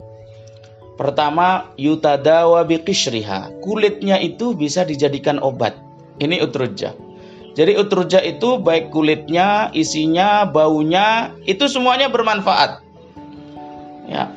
Pertama, 0.96 1.74
yutadawa 1.76 2.64
biqishriha. 2.64 3.60
Kulitnya 3.60 4.22
itu 4.24 4.56
bisa 4.56 4.86
dijadikan 4.88 5.42
obat. 5.42 5.76
Ini 6.22 6.40
utrujah. 6.46 7.11
Jadi 7.52 7.76
utruja 7.76 8.24
itu 8.24 8.64
baik 8.64 8.96
kulitnya, 8.96 9.76
isinya, 9.76 10.48
baunya, 10.48 11.36
itu 11.44 11.68
semuanya 11.68 12.08
bermanfaat. 12.08 12.80
Ya. 14.08 14.32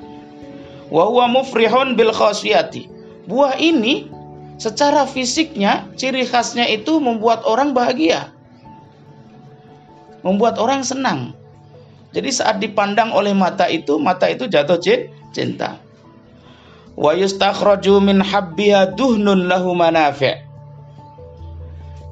Wa 0.90 1.07
huwa 1.07 1.31
mufrihun 1.31 1.94
bil 1.94 2.11
khasiyati. 2.11 2.90
Buah 3.31 3.55
ini 3.57 4.11
secara 4.59 5.07
fisiknya 5.07 5.87
ciri 5.94 6.27
khasnya 6.27 6.66
itu 6.66 6.98
membuat 6.98 7.46
orang 7.46 7.70
bahagia. 7.70 8.35
Membuat 10.27 10.59
orang 10.59 10.83
senang. 10.83 11.38
Jadi 12.14 12.31
saat 12.31 12.59
dipandang 12.59 13.11
oleh 13.14 13.35
mata 13.35 13.66
itu, 13.70 13.98
mata 13.98 14.27
itu 14.31 14.46
jatuh 14.46 14.79
cinta. 15.35 15.79
Wa 16.94 17.11
yustakhraju 17.14 17.98
min 17.98 18.22
habbiha 18.22 18.94
duhnun 18.94 19.50
lahu 19.50 19.74
manafi'. 19.74 20.53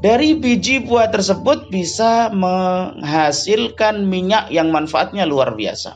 Dari 0.02 0.34
biji 0.34 0.82
buah 0.82 1.14
tersebut 1.14 1.70
bisa 1.70 2.26
menghasilkan 2.34 4.02
minyak 4.02 4.50
yang 4.50 4.74
manfaatnya 4.74 5.22
luar 5.22 5.54
biasa. 5.54 5.94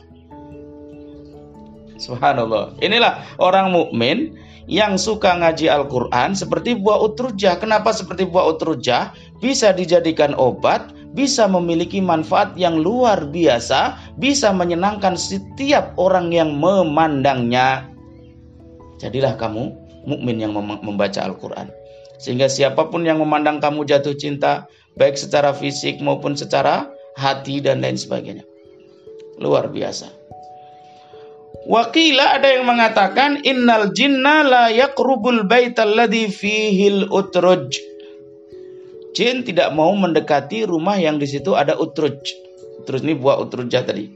Subhanallah. 1.99 2.79
Inilah 2.79 3.19
orang 3.43 3.75
mukmin 3.75 4.31
yang 4.71 4.95
suka 4.95 5.35
ngaji 5.35 5.67
Al-Qur'an 5.67 6.39
seperti 6.39 6.79
buah 6.79 7.03
utrujah. 7.03 7.59
Kenapa 7.59 7.91
seperti 7.91 8.23
buah 8.23 8.55
utrujah? 8.55 9.11
Bisa 9.43 9.75
dijadikan 9.75 10.31
obat, 10.39 10.95
bisa 11.11 11.43
memiliki 11.43 11.99
manfaat 11.99 12.55
yang 12.55 12.79
luar 12.79 13.27
biasa, 13.27 13.99
bisa 14.23 14.55
menyenangkan 14.55 15.19
setiap 15.19 15.91
orang 15.99 16.31
yang 16.31 16.55
memandangnya. 16.55 17.91
Jadilah 19.03 19.35
kamu 19.35 19.67
mukmin 20.07 20.39
yang 20.39 20.55
membaca 20.55 21.27
Al-Qur'an. 21.27 21.67
Sehingga 22.17 22.49
siapa 22.49 22.89
pun 22.89 23.05
yang 23.05 23.21
memandang 23.21 23.61
kamu 23.61 23.85
jatuh 23.85 24.17
cinta, 24.17 24.65
baik 24.97 25.17
secara 25.17 25.53
fisik 25.53 26.01
maupun 26.01 26.33
secara 26.33 26.89
hati 27.17 27.61
dan 27.61 27.85
lain 27.85 27.97
sebagainya. 27.97 28.45
Luar 29.37 29.69
biasa. 29.69 30.09
Wakila 31.67 32.39
ada 32.39 32.47
yang 32.47 32.63
mengatakan 32.63 33.43
innal 33.43 33.91
jinna 33.91 34.41
la 34.41 34.63
yaqrubul 34.71 35.45
baital 35.45 35.93
ladzi 35.93 36.31
fihil 36.31 37.11
utruj. 37.11 37.75
Jin 39.11 39.43
tidak 39.43 39.73
mau 39.75 39.91
mendekati 39.97 40.63
rumah 40.63 40.95
yang 40.95 41.19
di 41.19 41.27
situ 41.27 41.57
ada 41.57 41.75
utruj. 41.75 42.17
Utruj 42.81 43.01
ini 43.03 43.17
buah 43.19 43.41
utrujah 43.43 43.83
tadi. 43.83 44.07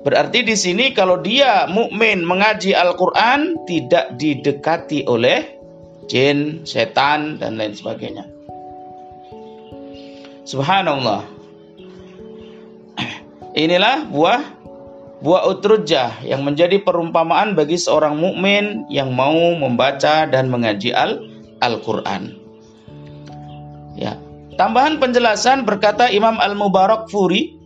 Berarti 0.00 0.40
di 0.40 0.56
sini 0.56 0.96
kalau 0.96 1.20
dia 1.20 1.68
mukmin 1.68 2.24
mengaji 2.24 2.72
Al-Qur'an 2.72 3.60
tidak 3.68 4.16
didekati 4.16 5.04
oleh 5.04 5.59
jin, 6.10 6.66
setan 6.66 7.38
dan 7.38 7.54
lain 7.54 7.70
sebagainya. 7.70 8.26
Subhanallah. 10.42 11.22
Inilah 13.54 14.10
buah 14.10 14.42
buah 15.22 15.46
utrujah 15.46 16.18
yang 16.26 16.42
menjadi 16.42 16.82
perumpamaan 16.82 17.54
bagi 17.54 17.78
seorang 17.78 18.18
mukmin 18.18 18.88
yang 18.90 19.14
mau 19.14 19.54
membaca 19.54 20.26
dan 20.26 20.50
mengaji 20.50 20.90
Al 20.90 21.22
Al-Qur'an. 21.62 22.34
Ya. 23.94 24.16
Tambahan 24.56 24.98
penjelasan 24.98 25.68
berkata 25.68 26.08
Imam 26.10 26.40
Al-Mubarak 26.40 27.08
Furi 27.12 27.59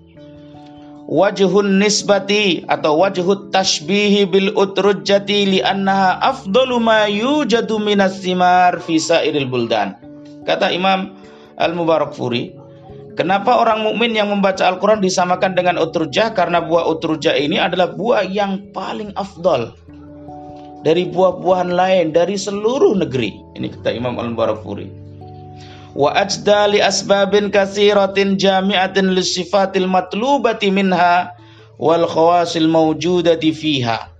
wajhun 1.09 1.81
nisbati 1.81 2.64
atau 2.69 3.01
wajhut 3.01 3.53
tashbihi 3.53 4.29
bil 4.29 4.51
utrujjati 4.57 5.57
li 5.57 5.61
annaha 5.61 6.21
afdalu 6.25 6.81
ma 6.81 7.05
yujadu 7.09 7.77
minas 7.81 8.21
simar 8.25 8.81
fi 8.81 8.97
sairil 8.97 9.49
buldan. 9.49 9.97
Kata 10.45 10.69
Imam 10.73 11.17
Al-Mubarak 11.57 12.12
Furi, 12.12 12.53
Kenapa 13.14 13.62
orang 13.62 13.87
mukmin 13.87 14.11
yang 14.11 14.27
membaca 14.27 14.67
Al-Quran 14.67 14.99
disamakan 14.99 15.55
dengan 15.55 15.79
utrujah? 15.79 16.35
Karena 16.35 16.59
buah 16.59 16.83
utrujah 16.90 17.38
ini 17.38 17.62
adalah 17.62 17.95
buah 17.95 18.27
yang 18.27 18.75
paling 18.75 19.14
afdol 19.14 19.71
dari 20.83 21.07
buah-buahan 21.14 21.71
lain 21.71 22.11
dari 22.11 22.35
seluruh 22.35 22.99
negeri. 22.99 23.38
Ini 23.55 23.71
kata 23.71 23.95
Imam 23.95 24.19
Al-Barakuri. 24.19 25.04
Wa 25.95 26.11
ajda 26.27 26.75
li 26.75 26.83
asbabin 26.83 27.55
katsiratin 27.55 28.35
jami'atin 28.35 29.15
sifatil 29.23 29.87
matlubati 29.87 30.67
minha 30.75 31.31
wal 31.79 32.03
khawasil 32.11 32.67
mawjudati 32.67 33.55
fiha. 33.55 34.11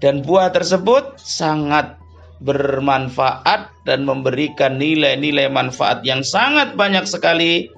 Dan 0.00 0.24
buah 0.24 0.48
tersebut 0.48 1.20
sangat 1.20 2.00
bermanfaat 2.40 3.68
dan 3.84 4.08
memberikan 4.08 4.80
nilai-nilai 4.80 5.52
manfaat 5.52 6.00
yang 6.08 6.24
sangat 6.24 6.72
banyak 6.72 7.04
sekali. 7.04 7.68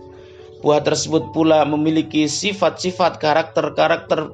Buah 0.62 0.78
tersebut 0.86 1.34
pula 1.34 1.66
memiliki 1.66 2.30
sifat-sifat 2.30 3.18
karakter-karakter 3.18 4.30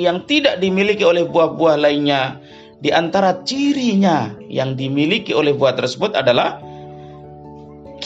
yang 0.00 0.24
tidak 0.24 0.64
dimiliki 0.64 1.04
oleh 1.04 1.28
buah-buah 1.28 1.76
lainnya. 1.76 2.40
Di 2.80 2.88
antara 2.88 3.44
cirinya 3.44 4.32
yang 4.48 4.72
dimiliki 4.72 5.36
oleh 5.36 5.52
buah 5.52 5.76
tersebut 5.76 6.16
adalah 6.16 6.56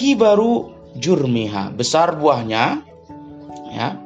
kibaru 0.00 0.72
jurmiha, 0.96 1.76
besar 1.76 2.16
buahnya, 2.16 2.80
ya. 3.68 4.00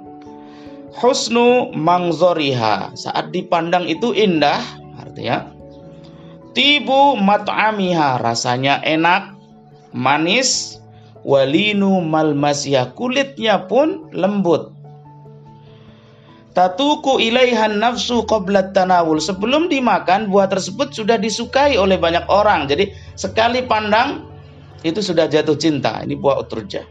Husnu 0.98 1.70
mangzoriha, 1.74 2.98
saat 2.98 3.30
dipandang 3.30 3.86
itu 3.86 4.10
indah, 4.10 4.58
artinya 4.98 5.54
Tibu 6.54 7.18
mat'amiha 7.18 8.22
rasanya 8.22 8.78
enak, 8.86 9.34
manis, 9.90 10.78
walinu 11.26 11.98
malmasya 11.98 12.94
kulitnya 12.94 13.66
pun 13.66 14.06
lembut. 14.14 14.70
Tatuku 16.54 17.18
ilaihan 17.18 17.82
nafsu 17.82 18.22
qablat 18.30 18.70
tanawul. 18.70 19.18
Sebelum 19.18 19.66
dimakan, 19.66 20.30
buah 20.30 20.46
tersebut 20.46 20.94
sudah 20.94 21.18
disukai 21.18 21.74
oleh 21.74 21.98
banyak 21.98 22.22
orang. 22.30 22.70
Jadi 22.70 22.94
sekali 23.18 23.66
pandang 23.66 24.33
itu 24.84 25.00
sudah 25.00 25.26
jatuh 25.26 25.56
cinta. 25.56 26.04
Ini 26.04 26.14
buah 26.14 26.44
uturja. 26.44 26.84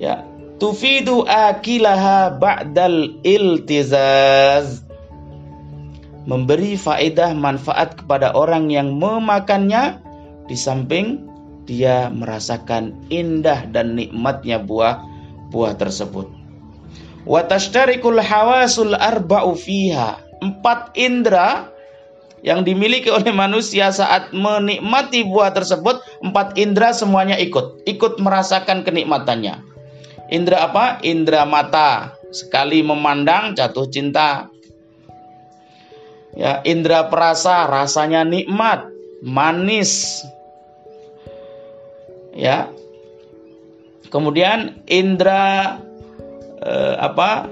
Ya, 0.00 0.24
tufidu 0.56 1.28
akilaha 1.28 2.32
ba'dal 2.32 3.20
iltizaz 3.20 4.80
memberi 6.24 6.80
faedah 6.80 7.36
manfaat 7.36 8.00
kepada 8.00 8.32
orang 8.32 8.72
yang 8.72 8.96
memakannya 8.96 10.00
di 10.48 10.56
samping 10.56 11.28
dia 11.68 12.08
merasakan 12.08 13.06
indah 13.12 13.68
dan 13.68 13.94
nikmatnya 13.94 14.56
buah 14.58 15.04
buah 15.52 15.76
tersebut. 15.76 16.32
Wa 17.28 17.44
tashtarikul 17.44 18.18
hawasul 18.18 18.96
arba'u 18.96 19.52
fiha. 19.52 20.24
Empat 20.40 20.96
indera 20.96 21.68
yang 22.40 22.64
dimiliki 22.64 23.12
oleh 23.12 23.32
manusia 23.32 23.92
saat 23.92 24.32
menikmati 24.32 25.28
buah 25.28 25.52
tersebut, 25.52 26.00
empat 26.24 26.56
indera 26.56 26.96
semuanya 26.96 27.36
ikut, 27.36 27.84
ikut 27.84 28.16
merasakan 28.20 28.84
kenikmatannya. 28.84 29.60
Indra 30.30 30.70
apa? 30.70 31.02
Indra 31.04 31.44
mata. 31.44 32.16
Sekali 32.30 32.78
memandang 32.86 33.58
jatuh 33.58 33.90
cinta 33.90 34.46
ya 36.34 36.62
indera 36.62 37.10
perasa 37.10 37.66
rasanya 37.66 38.22
nikmat 38.22 38.86
manis 39.22 40.22
ya 42.34 42.70
kemudian 44.14 44.78
indera 44.86 45.78
eh, 46.62 46.94
apa 46.98 47.50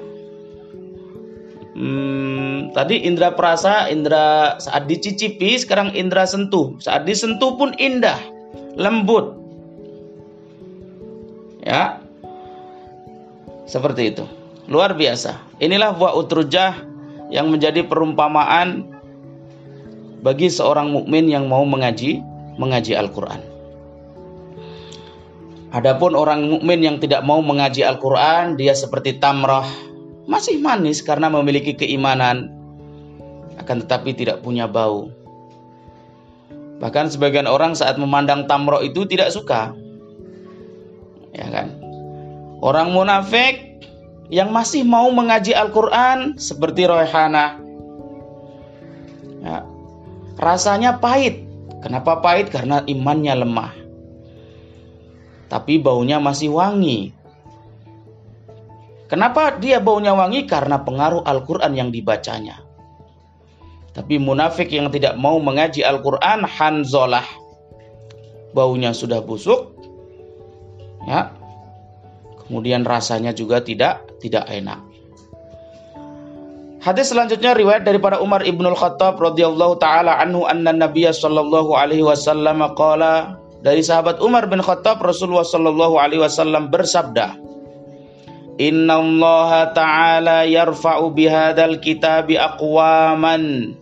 hmm, 1.75 2.28
tadi 2.73 3.05
indera 3.05 3.33
perasa 3.33 3.87
indera 3.89 4.57
saat 4.61 4.89
dicicipi 4.89 5.59
sekarang 5.59 5.93
indera 5.95 6.25
sentuh. 6.25 6.77
Saat 6.81 7.05
disentuh 7.09 7.57
pun 7.57 7.73
indah 7.77 8.19
lembut. 8.79 9.37
Ya. 11.65 12.01
Seperti 13.69 14.17
itu. 14.17 14.25
Luar 14.69 14.97
biasa. 14.97 15.37
Inilah 15.61 15.93
buah 15.93 16.17
utrujah 16.17 16.73
yang 17.29 17.53
menjadi 17.53 17.85
perumpamaan 17.85 18.89
bagi 20.25 20.49
seorang 20.49 20.91
mukmin 20.91 21.29
yang 21.29 21.47
mau 21.47 21.63
mengaji 21.69 22.25
mengaji 22.59 22.97
Al-Qur'an. 22.97 23.41
Adapun 25.69 26.17
orang 26.17 26.49
mukmin 26.49 26.81
yang 26.81 26.97
tidak 26.97 27.21
mau 27.23 27.45
mengaji 27.45 27.85
Al-Qur'an, 27.85 28.57
dia 28.57 28.73
seperti 28.73 29.21
tamrah, 29.21 29.69
masih 30.25 30.59
manis 30.65 31.05
karena 31.05 31.29
memiliki 31.29 31.77
keimanan 31.77 32.58
akan 33.69 33.85
tetapi 33.85 34.17
tidak 34.17 34.41
punya 34.41 34.65
bau. 34.65 35.13
Bahkan 36.81 37.13
sebagian 37.13 37.45
orang 37.45 37.77
saat 37.77 38.01
memandang 38.01 38.49
tamroh 38.49 38.81
itu 38.81 39.05
tidak 39.05 39.29
suka. 39.29 39.77
Ya 41.37 41.53
kan? 41.53 41.77
Orang 42.65 42.97
munafik 42.97 43.85
yang 44.33 44.57
masih 44.57 44.89
mau 44.89 45.13
mengaji 45.13 45.53
Al-Quran 45.53 46.41
seperti 46.41 46.89
Rohana. 46.89 47.61
Ya, 49.45 49.69
rasanya 50.41 50.97
pahit. 50.97 51.45
Kenapa 51.85 52.25
pahit? 52.25 52.49
Karena 52.49 52.81
imannya 52.89 53.37
lemah. 53.37 53.77
Tapi 55.53 55.77
baunya 55.77 56.17
masih 56.17 56.57
wangi. 56.57 57.13
Kenapa 59.13 59.61
dia 59.61 59.77
baunya 59.77 60.17
wangi? 60.17 60.49
Karena 60.49 60.81
pengaruh 60.81 61.21
Al-Quran 61.29 61.77
yang 61.77 61.93
dibacanya. 61.93 62.68
Tapi 63.99 64.15
munafik 64.23 64.71
yang 64.71 64.95
tidak 64.95 65.19
mau 65.19 65.43
mengaji 65.43 65.83
Al-Quran, 65.83 66.47
hanzolah. 66.47 67.27
Baunya 68.55 68.95
sudah 68.95 69.19
busuk. 69.19 69.75
Ya, 71.11 71.35
kemudian 72.47 72.87
rasanya 72.87 73.35
juga 73.35 73.59
tidak 73.59 74.07
tidak 74.23 74.47
enak. 74.47 74.79
Hadis 76.79 77.11
selanjutnya 77.11 77.59
riwayat 77.59 77.83
daripada 77.83 78.23
Umar 78.23 78.47
ibnul 78.47 78.79
Khattab 78.79 79.19
radhiyallahu 79.19 79.83
taala 79.83 80.15
anhu 80.23 80.47
anna 80.47 80.71
Nabiya 80.71 81.11
sallallahu 81.11 81.75
alaihi 81.75 82.07
wasallam 82.07 82.63
qala 82.79 83.35
dari 83.67 83.83
sahabat 83.83 84.23
Umar 84.23 84.47
bin 84.47 84.63
Khattab 84.63 85.03
Rasulullah 85.03 85.43
sallallahu 85.43 85.99
alaihi 85.99 86.23
wasallam 86.23 86.71
bersabda 86.71 87.35
Inna 88.59 88.99
Allah 88.99 89.71
ta'ala 89.71 90.39
yarfa'u 90.51 91.15
bihadal 91.15 91.79
kitabi 91.79 92.35
aqwaman 92.39 93.75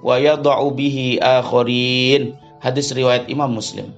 wa 0.00 0.16
yad'u 0.16 0.68
bihi 0.72 1.20
akharin. 1.20 2.36
Hadis 2.60 2.92
riwayat 2.92 3.24
Imam 3.32 3.56
Muslim. 3.56 3.88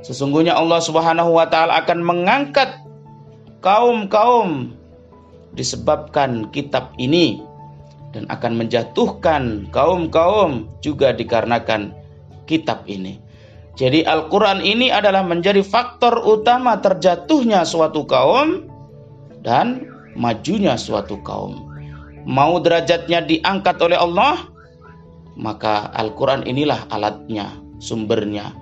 Sesungguhnya 0.00 0.54
Allah 0.56 0.78
Subhanahu 0.80 1.36
wa 1.36 1.46
taala 1.50 1.82
akan 1.84 2.00
mengangkat 2.00 2.70
kaum-kaum 3.60 4.72
disebabkan 5.52 6.48
kitab 6.54 6.94
ini 6.96 7.42
dan 8.14 8.26
akan 8.30 8.58
menjatuhkan 8.58 9.68
kaum-kaum 9.74 10.70
juga 10.80 11.14
dikarenakan 11.14 11.94
kitab 12.46 12.82
ini. 12.90 13.18
Jadi 13.78 14.02
Al-Quran 14.04 14.60
ini 14.60 14.90
adalah 14.90 15.22
menjadi 15.22 15.62
faktor 15.62 16.20
utama 16.26 16.76
terjatuhnya 16.82 17.62
suatu 17.62 18.04
kaum 18.04 18.66
dan 19.46 19.86
majunya 20.18 20.74
suatu 20.74 21.16
kaum. 21.22 21.70
Mau 22.28 22.60
derajatnya 22.60 23.24
diangkat 23.24 23.80
oleh 23.80 23.96
Allah, 23.96 24.49
maka 25.38 25.90
Al-Quran 25.94 26.46
inilah 26.46 26.86
alatnya, 26.90 27.54
sumbernya. 27.78 28.54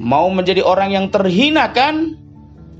Mau 0.00 0.32
menjadi 0.32 0.64
orang 0.64 0.96
yang 0.96 1.06
terhinakan, 1.12 2.16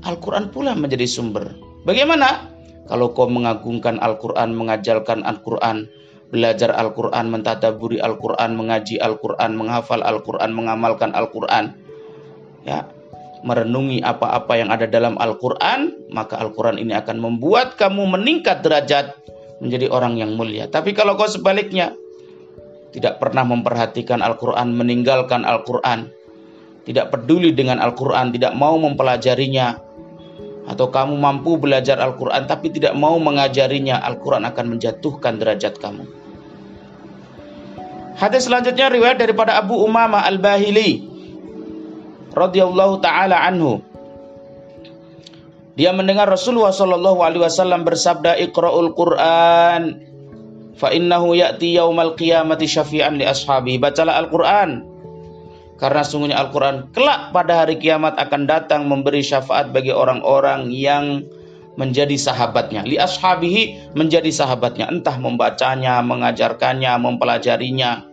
Al-Quran 0.01 0.49
pula 0.49 0.73
menjadi 0.73 1.05
sumber. 1.05 1.53
Bagaimana? 1.85 2.49
Kalau 2.89 3.13
kau 3.13 3.29
mengagungkan 3.29 4.01
Al-Quran, 4.01 4.57
mengajarkan 4.57 5.21
Al-Quran, 5.21 5.85
belajar 6.33 6.73
Al-Quran, 6.73 7.29
mentadaburi 7.29 8.01
Al-Quran, 8.01 8.57
mengaji 8.57 8.97
Al-Quran, 8.97 9.53
menghafal 9.53 10.01
Al-Quran, 10.01 10.49
mengamalkan 10.51 11.13
Al-Quran, 11.13 11.77
ya, 12.65 12.89
merenungi 13.45 14.01
apa-apa 14.01 14.53
yang 14.57 14.69
ada 14.73 14.89
dalam 14.89 15.17
Al-Quran, 15.21 16.09
maka 16.09 16.41
Al-Quran 16.41 16.81
ini 16.81 16.97
akan 16.97 17.21
membuat 17.21 17.77
kamu 17.77 18.17
meningkat 18.17 18.65
derajat 18.65 19.13
menjadi 19.61 19.93
orang 19.93 20.17
yang 20.17 20.33
mulia. 20.33 20.65
Tapi 20.65 20.97
kalau 20.97 21.13
kau 21.13 21.29
sebaliknya, 21.29 21.93
tidak 22.91 23.23
pernah 23.23 23.47
memperhatikan 23.47 24.19
Al-Quran, 24.19 24.75
meninggalkan 24.75 25.47
Al-Quran, 25.47 26.11
tidak 26.83 27.15
peduli 27.15 27.55
dengan 27.55 27.79
Al-Quran, 27.79 28.35
tidak 28.35 28.51
mau 28.55 28.75
mempelajarinya, 28.75 29.79
atau 30.67 30.87
kamu 30.93 31.17
mampu 31.17 31.57
belajar 31.57 31.97
Al-Quran 31.97 32.45
tapi 32.45 32.69
tidak 32.69 32.93
mau 32.93 33.17
mengajarinya, 33.17 34.03
Al-Quran 34.03 34.45
akan 34.45 34.65
menjatuhkan 34.77 35.41
derajat 35.41 35.79
kamu. 35.79 36.05
Hadis 38.19 38.45
selanjutnya 38.45 38.91
riwayat 38.91 39.17
daripada 39.17 39.57
Abu 39.57 39.81
Umamah 39.81 40.27
Al-Bahili 40.27 41.01
radhiyallahu 42.35 43.01
taala 43.01 43.39
anhu. 43.41 43.81
Dia 45.73 45.95
mendengar 45.95 46.27
Rasulullah 46.27 46.75
Shallallahu 46.75 47.23
alaihi 47.23 47.41
wasallam 47.41 47.87
bersabda 47.87 48.37
Iqra'ul 48.43 48.91
Qur'an 48.93 50.10
fa 50.75 50.91
innahu 50.91 51.35
ya'ti 51.35 51.75
yaumal 51.79 52.15
qiyamati 52.15 52.67
syafi'an 52.67 53.17
li 53.17 53.25
ashabi. 53.25 53.79
Bacalah 53.79 54.19
Al-Qur'an. 54.21 54.85
Karena 55.81 56.05
sungguhnya 56.05 56.37
Al-Qur'an 56.37 56.93
kelak 56.93 57.33
pada 57.33 57.65
hari 57.65 57.81
kiamat 57.81 58.13
akan 58.19 58.45
datang 58.45 58.85
memberi 58.85 59.25
syafaat 59.25 59.73
bagi 59.73 59.89
orang-orang 59.89 60.69
yang 60.69 61.25
menjadi 61.79 62.19
sahabatnya. 62.19 62.83
Li 62.83 62.99
ashabihi 62.99 63.95
menjadi 63.95 64.27
sahabatnya, 64.27 64.91
entah 64.91 65.15
membacanya, 65.15 66.03
mengajarkannya, 66.03 66.91
mempelajarinya, 66.99 68.10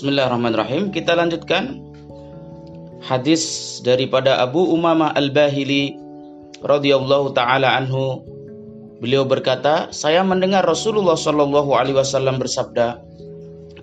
Bismillahirrahmanirrahim. 0.00 0.96
Kita 0.96 1.12
lanjutkan 1.12 1.76
hadis 3.04 3.76
daripada 3.84 4.40
Abu 4.40 4.64
Umamah 4.72 5.12
Al-Bahili 5.12 5.92
radhiyallahu 6.64 7.36
taala 7.36 7.76
anhu. 7.76 8.24
Beliau 9.04 9.28
berkata, 9.28 9.92
saya 9.92 10.24
mendengar 10.24 10.64
Rasulullah 10.64 11.20
shallallahu 11.20 11.76
alaihi 11.76 12.00
wasallam 12.00 12.40
bersabda, 12.40 12.96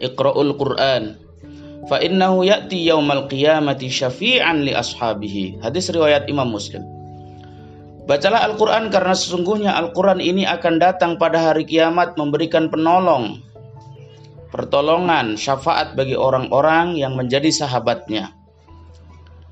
"Iqra'ul 0.02 0.58
Qur'an, 0.58 1.22
fa 1.86 2.02
innahu 2.02 2.50
ya'ti 2.50 2.90
yaumal 2.90 3.30
qiyamati 3.30 3.86
syafi'an 3.86 4.66
li 4.66 4.74
ashabihi." 4.74 5.62
Hadis 5.62 5.94
riwayat 5.94 6.26
Imam 6.26 6.50
Muslim. 6.50 6.82
Bacalah 8.10 8.42
Al-Quran 8.42 8.90
karena 8.90 9.14
sesungguhnya 9.14 9.70
Al-Quran 9.78 10.18
ini 10.18 10.50
akan 10.50 10.82
datang 10.82 11.22
pada 11.22 11.54
hari 11.54 11.62
kiamat 11.62 12.18
memberikan 12.18 12.74
penolong 12.74 13.38
pertolongan, 14.50 15.36
syafaat 15.36 15.94
bagi 15.96 16.16
orang-orang 16.16 16.96
yang 16.96 17.16
menjadi 17.16 17.52
sahabatnya. 17.52 18.32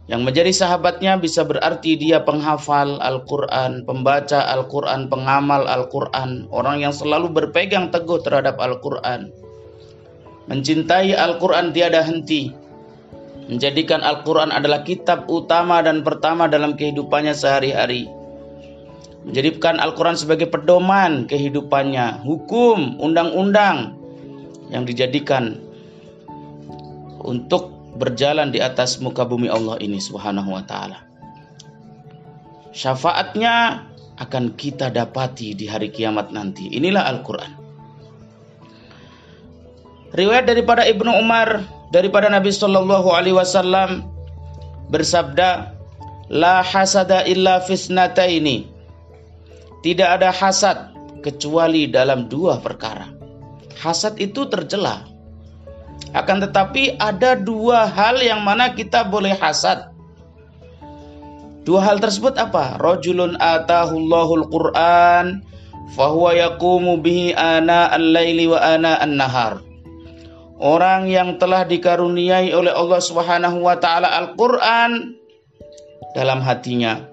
Yang 0.05 0.21
menjadi 0.21 0.51
sahabatnya 0.53 1.17
bisa 1.17 1.41
berarti 1.41 1.97
dia 1.97 2.21
penghafal 2.21 3.01
Al-Quran, 3.01 3.89
pembaca 3.89 4.37
Al-Quran, 4.53 5.09
pengamal 5.09 5.65
Al-Quran, 5.65 6.45
orang 6.53 6.85
yang 6.85 6.93
selalu 6.93 7.33
berpegang 7.33 7.89
teguh 7.89 8.21
terhadap 8.21 8.61
Al-Quran. 8.61 9.33
Mencintai 10.45 11.17
Al-Quran 11.17 11.73
tiada 11.73 12.05
henti, 12.05 12.53
menjadikan 13.49 14.05
Al-Quran 14.05 14.53
adalah 14.53 14.85
kitab 14.85 15.25
utama 15.25 15.81
dan 15.81 16.05
pertama 16.05 16.45
dalam 16.45 16.77
kehidupannya 16.77 17.33
sehari-hari. 17.33 18.05
Menjadikan 19.25 19.81
Al-Quran 19.81 20.21
sebagai 20.21 20.53
pedoman 20.53 21.25
kehidupannya, 21.25 22.21
hukum, 22.21 23.01
undang-undang, 23.01 23.97
yang 24.69 24.85
dijadikan 24.85 25.61
untuk 27.25 27.73
berjalan 27.97 28.51
di 28.51 28.59
atas 28.59 28.99
muka 28.99 29.23
bumi 29.23 29.47
Allah 29.47 29.79
ini 29.81 29.97
subhanahu 29.97 30.51
wa 30.51 30.63
ta'ala. 30.63 30.99
Syafaatnya 32.75 33.87
akan 34.19 34.55
kita 34.59 34.91
dapati 34.91 35.55
di 35.55 35.65
hari 35.67 35.91
kiamat 35.91 36.31
nanti. 36.35 36.67
Inilah 36.75 37.07
Al-Quran. 37.07 37.51
Riwayat 40.15 40.47
daripada 40.47 40.83
Ibnu 40.87 41.11
Umar 41.11 41.63
daripada 41.91 42.27
Nabi 42.31 42.51
Shallallahu 42.51 43.11
Alaihi 43.11 43.35
Wasallam 43.35 44.07
bersabda, 44.91 45.75
La 46.31 46.59
hasada 46.65 47.23
illa 47.27 47.63
fisnata 47.63 48.27
ini. 48.27 48.67
Tidak 49.85 50.09
ada 50.19 50.33
hasad 50.33 50.91
kecuali 51.21 51.87
dalam 51.87 52.27
dua 52.27 52.57
perkara. 52.59 53.14
Hasad 53.85 54.17
itu 54.17 54.49
tercela. 54.49 55.05
Akan 56.17 56.41
tetapi 56.41 56.97
ada 56.97 57.37
dua 57.37 57.85
hal 57.85 58.17
yang 58.17 58.41
mana 58.41 58.73
kita 58.73 59.05
boleh 59.05 59.37
hasad. 59.37 59.93
Dua 61.61 61.85
hal 61.85 62.01
tersebut 62.01 62.33
apa? 62.41 62.81
Rajulun 62.81 63.37
atahullahul 63.37 64.49
Qur'an 64.49 65.45
fahuwa 65.93 66.33
yaqumu 66.33 66.97
bihi 66.97 67.37
ana 67.37 67.93
al-laili 67.93 68.49
wa 68.49 68.57
ana 68.57 68.97
an-nahar. 68.97 69.61
Orang 70.57 71.05
yang 71.05 71.37
telah 71.37 71.67
dikaruniai 71.67 72.49
oleh 72.57 72.73
Allah 72.73 73.01
Subhanahu 73.03 73.61
wa 73.61 73.77
taala 73.77 74.09
Al-Qur'an 74.17 75.13
dalam 76.17 76.41
hatinya. 76.41 77.05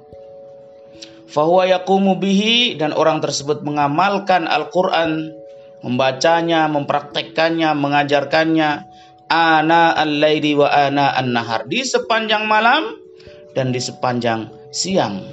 Fahuwa 1.28 1.68
yaqumu 1.68 2.16
bihi 2.16 2.76
dan 2.80 2.96
orang 2.96 3.20
tersebut 3.20 3.61
mengamalkan 3.66 4.46
Al-Qur'an 4.46 5.41
membacanya, 5.82 6.70
mempraktekkannya, 6.70 7.74
mengajarkannya 7.74 8.70
ana 9.32 9.96
al-laili 9.96 10.52
wa 10.52 10.68
ana 10.68 11.16
an-nahar 11.16 11.64
di 11.64 11.80
sepanjang 11.82 12.44
malam 12.44 13.00
dan 13.56 13.72
di 13.72 13.80
sepanjang 13.80 14.48
siang. 14.72 15.24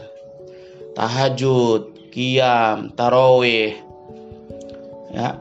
Tahajud, 0.96 2.12
qiyam, 2.12 2.92
tarawih. 2.96 3.76
Ya. 5.16 5.40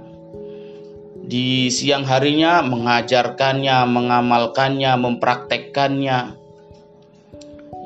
Di 1.29 1.69
siang 1.69 2.09
harinya 2.09 2.65
mengajarkannya, 2.65 3.85
mengamalkannya, 3.91 4.93
mempraktekkannya. 4.97 6.19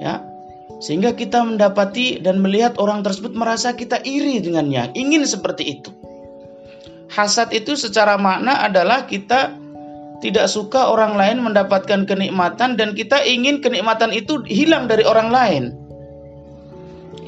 Ya. 0.03 0.15
Sehingga 0.83 1.15
kita 1.15 1.47
mendapati 1.47 2.19
dan 2.19 2.43
melihat 2.43 2.75
orang 2.83 3.07
tersebut 3.07 3.39
merasa 3.39 3.79
kita 3.79 4.03
iri 4.03 4.43
dengannya, 4.43 4.91
ingin 4.99 5.23
seperti 5.23 5.79
itu. 5.79 6.02
Hasad 7.13 7.53
itu 7.53 7.77
secara 7.77 8.17
makna 8.17 8.57
adalah 8.65 9.05
kita 9.05 9.53
tidak 10.25 10.49
suka 10.49 10.89
orang 10.89 11.19
lain 11.19 11.45
mendapatkan 11.45 12.09
kenikmatan 12.09 12.81
dan 12.81 12.97
kita 12.97 13.21
ingin 13.27 13.61
kenikmatan 13.61 14.17
itu 14.17 14.41
hilang 14.49 14.89
dari 14.89 15.05
orang 15.05 15.29
lain. 15.29 15.65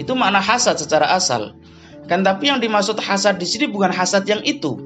Itu 0.00 0.16
makna 0.16 0.40
hasad 0.40 0.80
secara 0.80 1.12
asal. 1.12 1.52
Kan 2.08 2.24
tapi 2.24 2.48
yang 2.48 2.64
dimaksud 2.64 2.96
hasad 2.96 3.36
di 3.36 3.44
sini 3.44 3.68
bukan 3.68 3.92
hasad 3.92 4.24
yang 4.24 4.40
itu. 4.46 4.80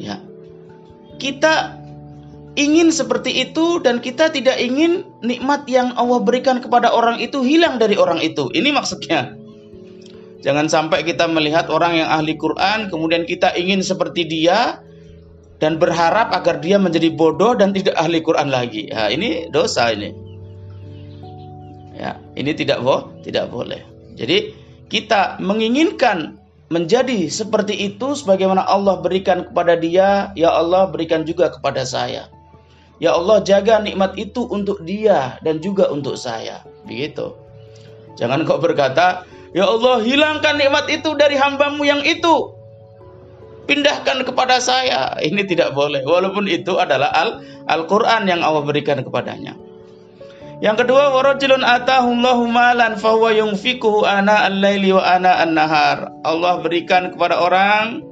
Ya. 0.00 0.18
Kita 1.20 1.78
ingin 2.58 2.90
seperti 2.90 3.46
itu 3.46 3.78
dan 3.78 4.02
kita 4.02 4.32
tidak 4.34 4.58
ingin 4.58 5.06
nikmat 5.22 5.68
yang 5.70 5.94
Allah 5.94 6.18
berikan 6.18 6.58
kepada 6.58 6.90
orang 6.90 7.22
itu 7.22 7.46
hilang 7.46 7.78
dari 7.78 7.94
orang 7.94 8.18
itu. 8.24 8.50
Ini 8.50 8.74
maksudnya. 8.74 9.39
Jangan 10.40 10.72
sampai 10.72 11.04
kita 11.04 11.28
melihat 11.28 11.68
orang 11.68 12.00
yang 12.00 12.08
ahli 12.08 12.36
Quran, 12.40 12.88
kemudian 12.88 13.28
kita 13.28 13.52
ingin 13.56 13.84
seperti 13.84 14.24
dia, 14.24 14.80
dan 15.60 15.76
berharap 15.76 16.32
agar 16.32 16.64
dia 16.64 16.80
menjadi 16.80 17.12
bodoh 17.12 17.52
dan 17.52 17.76
tidak 17.76 17.92
ahli 18.00 18.24
Quran 18.24 18.48
lagi. 18.48 18.88
Ya, 18.88 19.12
ini 19.12 19.52
dosa 19.52 19.92
ini. 19.92 20.16
Ya, 21.92 22.16
ini 22.32 22.56
tidak 22.56 22.80
boh, 22.80 23.12
tidak 23.20 23.52
boleh. 23.52 23.84
Jadi 24.16 24.56
kita 24.88 25.36
menginginkan 25.44 26.40
menjadi 26.72 27.28
seperti 27.28 27.76
itu 27.76 28.16
sebagaimana 28.16 28.64
Allah 28.64 29.04
berikan 29.04 29.52
kepada 29.52 29.76
dia, 29.76 30.32
ya 30.32 30.48
Allah 30.56 30.88
berikan 30.88 31.28
juga 31.28 31.52
kepada 31.52 31.84
saya. 31.84 32.32
Ya 32.96 33.12
Allah 33.12 33.44
jaga 33.44 33.80
nikmat 33.84 34.16
itu 34.16 34.48
untuk 34.48 34.80
dia 34.88 35.36
dan 35.44 35.60
juga 35.60 35.92
untuk 35.92 36.16
saya. 36.16 36.64
Begitu. 36.88 37.36
Jangan 38.16 38.48
kau 38.48 38.60
berkata, 38.60 39.28
Ya 39.50 39.66
Allah, 39.66 39.98
hilangkan 39.98 40.62
nikmat 40.62 40.86
itu 40.86 41.10
dari 41.18 41.34
hambamu 41.34 41.82
yang 41.82 42.06
itu. 42.06 42.54
Pindahkan 43.66 44.22
kepada 44.22 44.62
saya. 44.62 45.18
Ini 45.18 45.42
tidak 45.46 45.74
boleh. 45.74 46.06
Walaupun 46.06 46.46
itu 46.46 46.78
adalah 46.78 47.10
Al-Quran 47.66 48.30
yang 48.30 48.42
Allah 48.46 48.62
berikan 48.62 49.02
kepadanya. 49.02 49.58
Yang 50.60 50.84
kedua, 50.84 51.10
warajulun 51.16 51.64
atahullahu 51.64 52.44
malan 52.46 53.00
fahuwa 53.00 53.32
yunfikuhu 53.32 54.04
ana 54.04 54.44
al-laili 54.44 54.92
wa 54.92 55.02
ana 55.02 55.40
an-nahar. 55.40 56.12
Allah 56.20 56.60
berikan 56.60 57.16
kepada 57.16 57.40
orang 57.40 58.04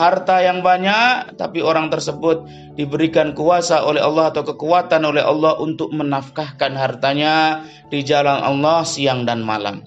harta 0.00 0.40
yang 0.40 0.64
banyak, 0.64 1.36
tapi 1.36 1.60
orang 1.60 1.92
tersebut 1.92 2.48
diberikan 2.72 3.36
kuasa 3.36 3.84
oleh 3.84 4.00
Allah 4.00 4.32
atau 4.32 4.48
kekuatan 4.48 5.04
oleh 5.04 5.20
Allah 5.20 5.60
untuk 5.60 5.92
menafkahkan 5.92 6.72
hartanya 6.72 7.68
di 7.92 8.00
jalan 8.00 8.40
Allah 8.40 8.80
siang 8.88 9.28
dan 9.28 9.44
malam. 9.44 9.84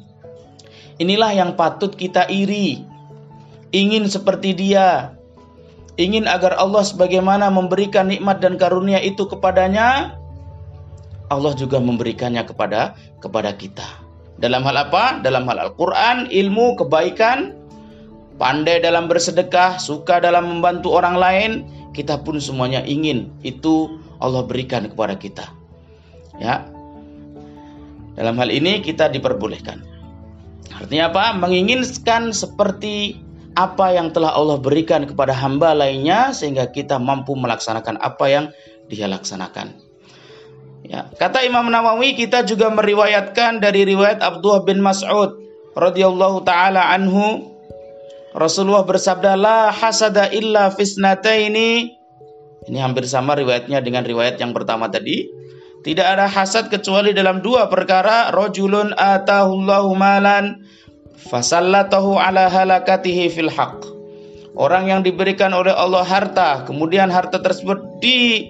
Inilah 1.02 1.32
yang 1.34 1.58
patut 1.58 1.94
kita 1.98 2.30
iri. 2.30 2.86
Ingin 3.74 4.06
seperti 4.06 4.54
dia. 4.54 5.18
Ingin 5.98 6.26
agar 6.26 6.58
Allah 6.58 6.82
sebagaimana 6.86 7.54
memberikan 7.54 8.10
nikmat 8.10 8.42
dan 8.42 8.58
karunia 8.58 8.98
itu 9.02 9.30
kepadanya, 9.30 10.18
Allah 11.30 11.54
juga 11.54 11.78
memberikannya 11.78 12.42
kepada 12.46 12.98
kepada 13.22 13.54
kita. 13.54 13.86
Dalam 14.42 14.66
hal 14.66 14.90
apa? 14.90 15.22
Dalam 15.22 15.46
hal 15.46 15.62
Al-Qur'an, 15.70 16.30
ilmu, 16.34 16.78
kebaikan, 16.82 17.54
pandai 18.42 18.82
dalam 18.82 19.06
bersedekah, 19.06 19.78
suka 19.78 20.18
dalam 20.18 20.50
membantu 20.50 20.98
orang 20.98 21.16
lain, 21.18 21.52
kita 21.94 22.18
pun 22.26 22.42
semuanya 22.42 22.82
ingin 22.86 23.30
itu 23.46 24.02
Allah 24.18 24.42
berikan 24.46 24.90
kepada 24.90 25.14
kita. 25.14 25.46
Ya. 26.42 26.66
Dalam 28.18 28.38
hal 28.38 28.50
ini 28.50 28.82
kita 28.82 29.10
diperbolehkan. 29.10 29.93
Artinya 30.72 31.12
apa? 31.12 31.36
Menginginkan 31.36 32.32
seperti 32.32 33.20
apa 33.54 33.94
yang 33.94 34.10
telah 34.10 34.34
Allah 34.34 34.58
berikan 34.58 35.06
kepada 35.06 35.34
hamba 35.34 35.78
lainnya 35.78 36.34
sehingga 36.34 36.74
kita 36.74 36.98
mampu 36.98 37.38
melaksanakan 37.38 38.02
apa 38.02 38.26
yang 38.30 38.46
dia 38.90 39.06
laksanakan. 39.06 39.78
Ya, 40.84 41.08
kata 41.16 41.48
Imam 41.48 41.72
Nawawi 41.72 42.18
kita 42.20 42.44
juga 42.44 42.68
meriwayatkan 42.68 43.64
dari 43.64 43.88
riwayat 43.88 44.20
Abdullah 44.20 44.68
bin 44.68 44.84
Mas'ud 44.84 45.40
radhiyallahu 45.80 46.44
taala 46.44 46.92
anhu 46.92 47.56
Rasulullah 48.36 48.84
bersabda 48.84 49.40
la 49.40 49.72
hasada 49.72 50.28
illa 50.36 50.68
fisnataini 50.76 51.96
ini 52.68 52.78
hampir 52.80 53.08
sama 53.08 53.32
riwayatnya 53.40 53.80
dengan 53.80 54.04
riwayat 54.04 54.36
yang 54.44 54.52
pertama 54.52 54.92
tadi 54.92 55.32
tidak 55.84 56.08
ada 56.16 56.32
hasad 56.32 56.72
kecuali 56.72 57.12
dalam 57.12 57.44
dua 57.44 57.68
perkara. 57.68 58.32
Rojulun 58.32 58.96
atahullahu 58.96 59.92
malan 60.00 60.64
fasallatahu 61.28 62.16
ala 62.16 62.48
halakatihi 62.48 63.28
fil 63.28 63.52
haq. 63.52 63.84
Orang 64.56 64.88
yang 64.88 65.04
diberikan 65.04 65.52
oleh 65.52 65.76
Allah 65.76 66.08
harta, 66.08 66.64
kemudian 66.64 67.12
harta 67.12 67.42
tersebut 67.44 68.00
di 68.00 68.48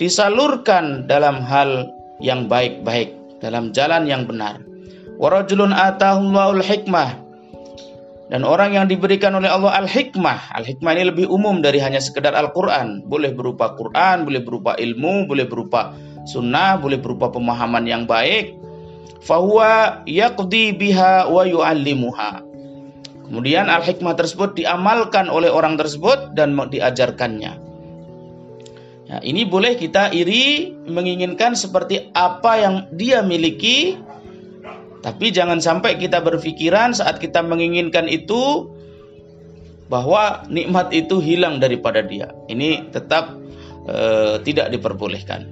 disalurkan 0.00 1.04
dalam 1.04 1.44
hal 1.44 1.92
yang 2.24 2.48
baik-baik, 2.48 3.12
dalam 3.44 3.74
jalan 3.76 4.08
yang 4.08 4.24
benar. 4.24 4.64
Warajulun 5.18 5.74
atahullahul 5.74 6.62
hikmah 6.62 7.27
dan 8.28 8.44
orang 8.44 8.76
yang 8.76 8.84
diberikan 8.84 9.32
oleh 9.32 9.48
Allah 9.48 9.80
al-hikmah. 9.80 10.52
Al-hikmah 10.60 10.92
ini 10.92 11.04
lebih 11.08 11.26
umum 11.32 11.64
dari 11.64 11.80
hanya 11.80 11.96
sekedar 11.96 12.36
Al-Quran. 12.36 13.08
Boleh 13.08 13.32
berupa 13.32 13.72
Quran, 13.72 14.28
boleh 14.28 14.44
berupa 14.44 14.76
ilmu, 14.76 15.24
boleh 15.24 15.48
berupa 15.48 15.96
sunnah, 16.28 16.76
boleh 16.76 17.00
berupa 17.00 17.32
pemahaman 17.32 17.88
yang 17.88 18.04
baik. 18.04 18.52
Fahuwa 19.24 20.04
yaqdi 20.04 20.76
biha 20.76 21.32
wa 21.32 21.42
yu'allimuha. 21.48 22.44
Kemudian 23.28 23.68
al-hikmah 23.72 24.16
tersebut 24.16 24.56
diamalkan 24.60 25.32
oleh 25.32 25.48
orang 25.48 25.80
tersebut 25.80 26.36
dan 26.36 26.52
diajarkannya. 26.56 27.52
Ya, 29.08 29.24
ini 29.24 29.48
boleh 29.48 29.80
kita 29.80 30.12
iri 30.12 30.76
menginginkan 30.84 31.56
seperti 31.56 32.12
apa 32.12 32.60
yang 32.60 32.74
dia 32.92 33.24
miliki 33.24 33.96
tapi 34.98 35.30
jangan 35.30 35.62
sampai 35.62 35.94
kita 35.94 36.18
berpikiran 36.18 36.90
saat 36.90 37.22
kita 37.22 37.38
menginginkan 37.44 38.10
itu 38.10 38.66
bahwa 39.88 40.44
nikmat 40.52 40.92
itu 40.92 41.22
hilang 41.22 41.62
daripada 41.62 42.04
dia. 42.04 42.28
Ini 42.50 42.92
tetap 42.92 43.38
e, 43.88 43.96
tidak 44.44 44.74
diperbolehkan. 44.74 45.48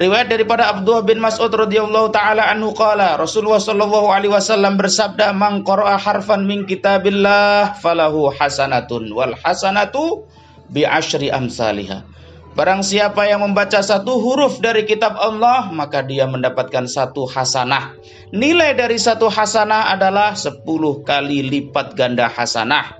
Riwayat 0.00 0.32
daripada 0.32 0.70
Abdullah 0.70 1.02
bin 1.02 1.18
Mas'ud 1.18 1.50
radhiyallahu 1.50 2.14
taala 2.14 2.46
anhu 2.46 2.72
qala 2.72 3.18
Rasulullah 3.18 3.60
sallallahu 3.60 4.08
alaihi 4.08 4.32
wasallam 4.32 4.78
bersabda 4.78 5.34
man 5.34 5.66
qara'a 5.66 5.98
harfan 5.98 6.46
min 6.46 6.64
kitabillah 6.64 7.76
falahu 7.82 8.30
hasanatun 8.32 9.10
wal 9.12 9.34
hasanatu 9.34 10.24
bi 10.70 10.86
asyri 10.86 11.28
amsalihah. 11.34 12.06
Barang 12.50 12.82
siapa 12.82 13.30
yang 13.30 13.46
membaca 13.46 13.78
satu 13.78 14.18
huruf 14.18 14.58
dari 14.58 14.82
kitab 14.82 15.14
Allah, 15.14 15.70
maka 15.70 16.02
dia 16.02 16.26
mendapatkan 16.26 16.90
satu 16.90 17.22
hasanah. 17.30 17.94
Nilai 18.34 18.74
dari 18.74 18.98
satu 18.98 19.30
hasanah 19.30 19.94
adalah 19.94 20.34
sepuluh 20.34 21.06
kali 21.06 21.46
lipat 21.46 21.94
ganda 21.94 22.26
hasanah. 22.26 22.98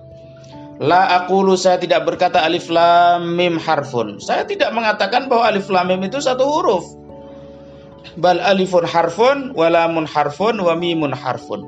La 0.81 1.13
aqulu 1.19 1.59
saya 1.61 1.77
tidak 1.77 2.09
berkata 2.09 2.41
alif 2.41 2.71
lam 2.71 3.37
mim 3.37 3.59
harfun. 3.61 4.17
Saya 4.17 4.47
tidak 4.47 4.71
mengatakan 4.73 5.29
bahwa 5.29 5.45
alif 5.51 5.69
lam 5.69 5.93
mim 5.93 6.01
itu 6.07 6.23
satu 6.23 6.47
huruf. 6.47 6.87
Bal 8.17 8.41
alifun 8.41 8.87
harfun, 8.89 9.53
walamun 9.53 10.09
harfun, 10.09 10.57
wa 10.63 10.73
mimun 10.73 11.13
harfun. 11.13 11.67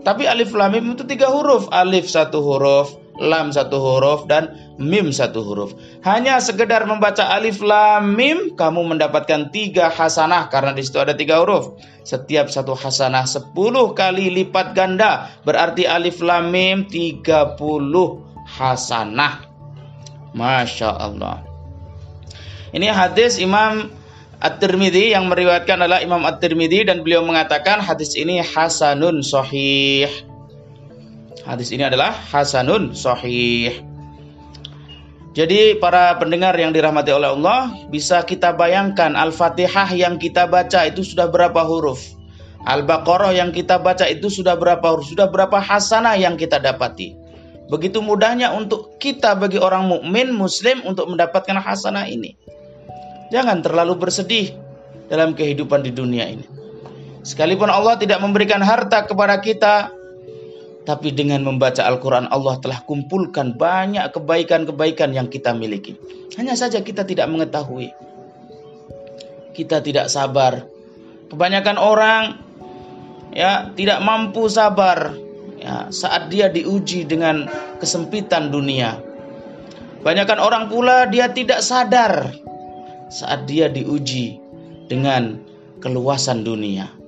Tapi 0.00 0.24
alif 0.24 0.54
lam 0.56 0.72
mim 0.72 0.96
itu 0.96 1.04
tiga 1.04 1.28
huruf. 1.28 1.68
Alif 1.74 2.08
satu 2.08 2.40
huruf, 2.40 2.96
lam 3.18 3.54
satu 3.54 3.78
huruf 3.78 4.26
dan 4.26 4.74
mim 4.78 5.14
satu 5.14 5.46
huruf. 5.46 5.70
Hanya 6.02 6.42
sekedar 6.42 6.82
membaca 6.86 7.30
alif 7.30 7.62
lam 7.62 8.18
mim 8.18 8.58
kamu 8.58 8.94
mendapatkan 8.94 9.54
tiga 9.54 9.90
hasanah 9.90 10.50
karena 10.50 10.74
di 10.74 10.82
situ 10.82 10.98
ada 10.98 11.14
tiga 11.14 11.38
huruf. 11.42 11.78
Setiap 12.02 12.50
satu 12.50 12.74
hasanah 12.74 13.24
sepuluh 13.24 13.94
kali 13.94 14.28
lipat 14.34 14.74
ganda 14.74 15.30
berarti 15.46 15.86
alif 15.86 16.18
lam 16.18 16.50
mim 16.50 16.90
tiga 16.90 17.54
puluh 17.54 18.26
hasanah. 18.44 19.46
Masya 20.34 20.90
Allah. 20.90 21.46
Ini 22.74 22.90
hadis 22.90 23.38
Imam 23.38 23.86
At-Tirmidzi 24.42 25.14
yang 25.14 25.30
meriwayatkan 25.30 25.78
adalah 25.78 26.02
Imam 26.02 26.26
At-Tirmidzi 26.26 26.90
dan 26.90 27.06
beliau 27.06 27.22
mengatakan 27.22 27.78
hadis 27.78 28.18
ini 28.18 28.42
hasanun 28.42 29.22
sahih. 29.22 30.10
Hadis 31.42 31.74
ini 31.74 31.82
adalah 31.82 32.14
hasanun 32.14 32.94
sahih. 32.94 33.82
Jadi 35.34 35.74
para 35.82 36.14
pendengar 36.14 36.54
yang 36.54 36.70
dirahmati 36.70 37.10
oleh 37.10 37.34
Allah, 37.34 37.74
bisa 37.90 38.22
kita 38.22 38.54
bayangkan 38.54 39.18
Al-Fatihah 39.18 39.90
yang 39.90 40.14
kita 40.14 40.46
baca 40.46 40.86
itu 40.86 41.02
sudah 41.02 41.26
berapa 41.26 41.58
huruf? 41.66 41.98
Al-Baqarah 42.62 43.34
yang 43.34 43.50
kita 43.50 43.82
baca 43.82 44.06
itu 44.06 44.30
sudah 44.30 44.54
berapa 44.54 44.94
huruf? 44.94 45.10
Sudah 45.10 45.26
berapa 45.26 45.58
hasanah 45.58 46.14
yang 46.14 46.38
kita 46.38 46.62
dapati? 46.62 47.18
Begitu 47.66 47.98
mudahnya 47.98 48.54
untuk 48.54 48.94
kita 49.02 49.34
bagi 49.34 49.58
orang 49.58 49.90
mukmin 49.90 50.30
muslim 50.30 50.86
untuk 50.86 51.10
mendapatkan 51.10 51.58
hasanah 51.58 52.06
ini. 52.06 52.38
Jangan 53.34 53.58
terlalu 53.58 53.98
bersedih 53.98 54.54
dalam 55.10 55.34
kehidupan 55.34 55.82
di 55.82 55.90
dunia 55.90 56.30
ini. 56.30 56.46
Sekalipun 57.26 57.72
Allah 57.72 57.98
tidak 57.98 58.22
memberikan 58.22 58.62
harta 58.62 59.02
kepada 59.02 59.40
kita, 59.42 59.90
tapi 60.84 61.16
dengan 61.16 61.40
membaca 61.40 61.80
Al-Quran 61.80 62.28
Allah 62.28 62.60
telah 62.60 62.84
kumpulkan 62.84 63.56
banyak 63.56 64.04
kebaikan-kebaikan 64.12 65.16
yang 65.16 65.32
kita 65.32 65.56
miliki. 65.56 65.96
Hanya 66.36 66.52
saja 66.52 66.84
kita 66.84 67.08
tidak 67.08 67.24
mengetahui. 67.32 67.88
Kita 69.56 69.80
tidak 69.80 70.12
sabar. 70.12 70.68
Kebanyakan 71.32 71.76
orang 71.80 72.22
ya 73.32 73.72
tidak 73.72 74.04
mampu 74.04 74.44
sabar 74.52 75.16
ya, 75.56 75.88
saat 75.88 76.28
dia 76.28 76.52
diuji 76.52 77.08
dengan 77.08 77.48
kesempitan 77.80 78.52
dunia. 78.52 79.00
Kebanyakan 80.04 80.36
orang 80.36 80.64
pula 80.68 81.08
dia 81.08 81.32
tidak 81.32 81.64
sadar 81.64 82.28
saat 83.08 83.48
dia 83.48 83.72
diuji 83.72 84.36
dengan 84.92 85.40
keluasan 85.80 86.44
dunia. 86.44 87.03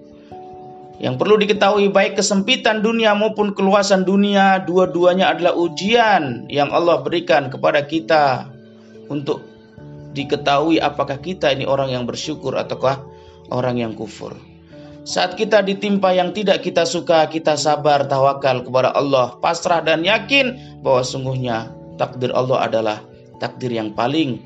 Yang 0.96 1.14
perlu 1.20 1.36
diketahui 1.36 1.92
baik 1.92 2.16
kesempitan 2.16 2.80
dunia 2.80 3.12
maupun 3.12 3.52
keluasan 3.52 4.08
dunia 4.08 4.64
dua-duanya 4.64 5.28
adalah 5.28 5.52
ujian 5.52 6.48
yang 6.48 6.72
Allah 6.72 7.04
berikan 7.04 7.52
kepada 7.52 7.84
kita 7.84 8.48
untuk 9.12 9.44
diketahui 10.16 10.80
apakah 10.80 11.20
kita 11.20 11.52
ini 11.52 11.68
orang 11.68 11.92
yang 11.92 12.08
bersyukur 12.08 12.56
ataukah 12.56 13.04
orang 13.52 13.76
yang 13.76 13.92
kufur. 13.92 14.32
Saat 15.06 15.36
kita 15.38 15.62
ditimpa 15.62 16.16
yang 16.16 16.34
tidak 16.34 16.64
kita 16.66 16.82
suka, 16.82 17.28
kita 17.28 17.54
sabar, 17.54 18.08
tawakal 18.08 18.64
kepada 18.64 18.90
Allah, 18.90 19.38
pasrah 19.38 19.84
dan 19.84 20.02
yakin 20.02 20.80
bahwa 20.82 21.04
sungguhnya 21.06 21.70
takdir 22.00 22.34
Allah 22.34 22.66
adalah 22.66 22.98
takdir 23.38 23.70
yang 23.70 23.94
paling 23.94 24.42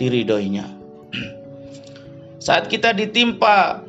diridhoinya. 0.00 0.64
Saat 2.46 2.72
kita 2.72 2.96
ditimpa 2.96 3.87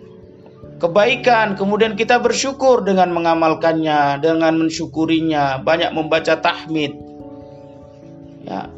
kebaikan, 0.79 1.59
kemudian 1.59 1.93
kita 1.99 2.17
bersyukur 2.23 2.87
dengan 2.87 3.11
mengamalkannya, 3.11 4.23
dengan 4.23 4.55
mensyukurinya, 4.55 5.59
banyak 5.61 5.91
membaca 5.91 6.39
tahmid. 6.39 6.95
Ya. 8.47 8.71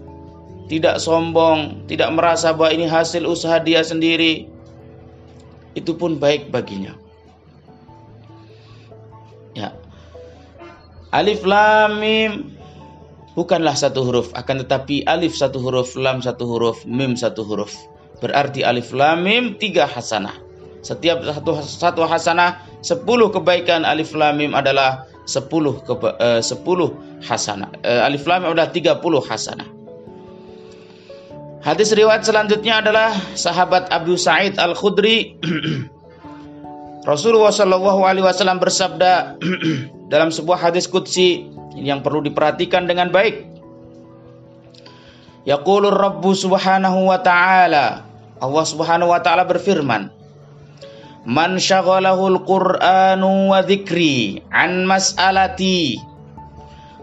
Tidak 0.68 1.04
sombong, 1.04 1.86
tidak 1.86 2.10
merasa 2.16 2.56
bahwa 2.56 2.72
ini 2.72 2.88
hasil 2.88 3.28
usaha 3.28 3.60
dia 3.62 3.84
sendiri. 3.86 4.50
Itu 5.78 5.96
pun 5.96 6.18
baik 6.18 6.50
baginya. 6.50 6.98
Ya. 9.54 9.76
Alif 11.12 11.44
lam 11.44 12.00
mim 12.00 12.56
bukanlah 13.36 13.76
satu 13.76 14.08
huruf, 14.08 14.32
akan 14.32 14.64
tetapi 14.64 15.04
alif 15.06 15.36
satu 15.36 15.60
huruf, 15.60 16.00
lam 16.00 16.24
satu 16.24 16.48
huruf, 16.48 16.88
mim 16.88 17.20
satu 17.20 17.44
huruf. 17.44 17.76
Berarti 18.24 18.64
alif 18.64 18.96
lam 18.96 19.28
mim 19.28 19.60
tiga 19.60 19.84
hasanah. 19.84 20.51
Setiap 20.82 21.22
satu 21.22 21.62
satu 21.62 22.02
hasanah, 22.10 22.58
sepuluh 22.82 23.30
kebaikan 23.30 23.86
alif 23.86 24.18
lam 24.18 24.42
mim 24.42 24.58
adalah 24.58 25.06
sepuluh 25.30 25.78
keba, 25.86 26.18
uh, 26.18 26.42
sepuluh 26.42 26.98
hasanah. 27.22 27.70
Uh, 27.86 28.02
alif 28.10 28.26
lam 28.26 28.42
mim 28.42 28.58
adalah 28.58 28.74
tiga 28.74 28.98
puluh 28.98 29.22
hasanah. 29.22 29.70
Hadis 31.62 31.94
riwayat 31.94 32.26
selanjutnya 32.26 32.82
adalah 32.82 33.14
sahabat 33.38 33.94
Abu 33.94 34.18
Sa'id 34.18 34.58
Al-Khudri 34.58 35.38
Rasulullah 37.12 37.54
Shallallahu 37.54 38.02
alaihi 38.02 38.26
wasallam 38.26 38.58
bersabda 38.58 39.38
dalam 40.14 40.34
sebuah 40.34 40.58
hadis 40.58 40.90
qudsi 40.90 41.46
yang 41.78 42.02
perlu 42.02 42.26
diperhatikan 42.26 42.90
dengan 42.90 43.14
baik. 43.14 43.46
Yaqulur 45.46 45.94
Rabbu 45.94 46.34
Subhanahu 46.34 47.10
wa 47.10 47.18
taala 47.22 48.06
Allah 48.42 48.66
Subhanahu 48.66 49.10
wa 49.10 49.22
taala 49.22 49.46
berfirman 49.46 50.21
Man 51.22 51.62
syaghalahul 51.62 52.42
Qur'anu 52.50 53.54
wa 53.54 53.62
dzikri 53.62 54.42
an 54.50 54.90
mas'alati 54.90 56.02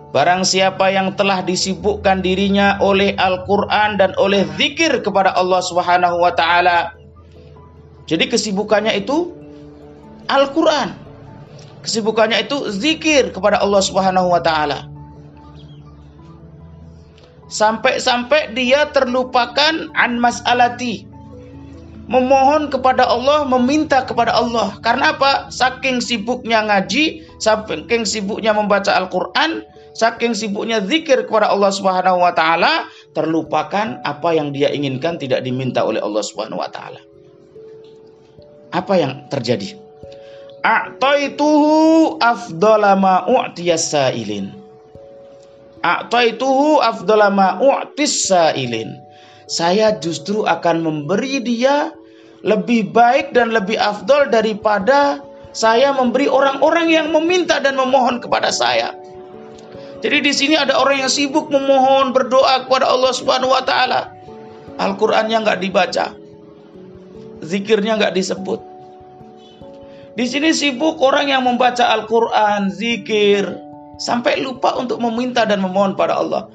Barang 0.09 0.41
siapa 0.43 0.89
yang 0.89 1.15
telah 1.15 1.45
disibukkan 1.45 2.25
dirinya 2.25 2.81
oleh 2.81 3.13
Al-Qur'an 3.21 4.01
dan 4.01 4.17
oleh 4.17 4.49
zikir 4.57 5.05
kepada 5.05 5.37
Allah 5.37 5.61
Subhanahu 5.61 6.25
wa 6.25 6.33
taala. 6.33 6.97
Jadi 8.09 8.25
kesibukannya 8.33 8.97
itu 8.97 9.37
Al-Qur'an. 10.33 10.97
Kesibukannya 11.85 12.41
itu 12.41 12.73
zikir 12.73 13.37
kepada 13.37 13.61
Allah 13.61 13.85
Subhanahu 13.85 14.33
wa 14.33 14.41
taala. 14.41 14.89
Sampai-sampai 17.53 18.57
dia 18.57 18.89
terlupakan 18.93 19.93
an 19.93 20.21
mas'alati 20.21 21.08
memohon 22.09 22.73
kepada 22.73 23.05
Allah, 23.05 23.45
meminta 23.45 24.03
kepada 24.03 24.33
Allah. 24.33 24.81
Karena 24.81 25.15
apa? 25.15 25.53
Saking 25.53 26.01
sibuknya 26.01 26.65
ngaji, 26.65 27.23
saking 27.39 28.09
sibuknya 28.09 28.57
membaca 28.57 28.97
Al-Qur'an, 28.97 29.63
saking 29.93 30.33
sibuknya 30.33 30.81
zikir 30.83 31.29
kepada 31.29 31.53
Allah 31.53 31.69
Subhanahu 31.69 32.25
wa 32.25 32.33
taala, 32.33 32.89
terlupakan 33.13 34.01
apa 34.03 34.29
yang 34.33 34.51
dia 34.57 34.73
inginkan 34.73 35.21
tidak 35.21 35.45
diminta 35.45 35.85
oleh 35.85 36.01
Allah 36.01 36.25
Subhanahu 36.25 36.65
wa 36.65 36.73
taala. 36.73 37.05
Apa 38.73 38.95
yang 38.97 39.29
terjadi? 39.29 39.77
A'taituhu 40.65 42.19
afdala 42.19 42.97
ma. 42.97 43.25
A'taituhu 45.79 46.83
saya 49.49 49.97
justru 49.97 50.45
akan 50.45 50.85
memberi 50.85 51.41
dia 51.41 51.97
lebih 52.45 52.93
baik 52.93 53.33
dan 53.33 53.51
lebih 53.51 53.81
afdol 53.81 54.29
daripada 54.29 55.25
saya 55.57 55.91
memberi 55.91 56.29
orang-orang 56.29 56.87
yang 56.93 57.11
meminta 57.11 57.59
dan 57.59 57.75
memohon 57.75 58.21
kepada 58.21 58.53
saya. 58.53 58.95
Jadi 59.99 60.23
di 60.23 60.31
sini 60.31 60.55
ada 60.55 60.79
orang 60.79 61.03
yang 61.03 61.11
sibuk 61.11 61.51
memohon 61.51 62.15
berdoa 62.15 62.69
kepada 62.69 62.87
Allah 62.87 63.11
Subhanahu 63.11 63.51
wa 63.51 63.65
taala. 63.67 64.15
Al-Qur'annya 64.79 65.43
nggak 65.43 65.59
dibaca. 65.59 66.15
Zikirnya 67.43 67.99
nggak 67.99 68.15
disebut. 68.15 68.63
Di 70.15 70.27
sini 70.27 70.55
sibuk 70.55 71.03
orang 71.03 71.31
yang 71.35 71.43
membaca 71.43 71.91
Al-Qur'an, 71.91 72.71
zikir, 72.71 73.49
sampai 73.99 74.39
lupa 74.39 74.79
untuk 74.79 75.03
meminta 75.03 75.43
dan 75.43 75.59
memohon 75.59 75.99
pada 75.99 76.23
Allah. 76.23 76.47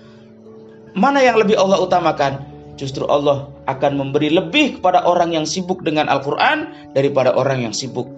Mana 0.96 1.20
yang 1.20 1.36
lebih 1.36 1.60
Allah 1.60 1.84
utamakan? 1.84 2.53
Justru 2.84 3.08
Allah 3.08 3.48
akan 3.64 3.96
memberi 3.96 4.28
lebih 4.28 4.84
kepada 4.84 5.08
orang 5.08 5.32
yang 5.32 5.48
sibuk 5.48 5.80
dengan 5.88 6.12
Al-Quran 6.12 6.92
daripada 6.92 7.32
orang 7.32 7.64
yang 7.64 7.72
sibuk 7.72 8.12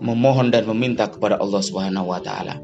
memohon 0.00 0.48
dan 0.48 0.64
meminta 0.64 1.04
kepada 1.12 1.36
Allah 1.36 1.60
Subhanahu 1.60 2.08
wa 2.08 2.16
taala. 2.24 2.56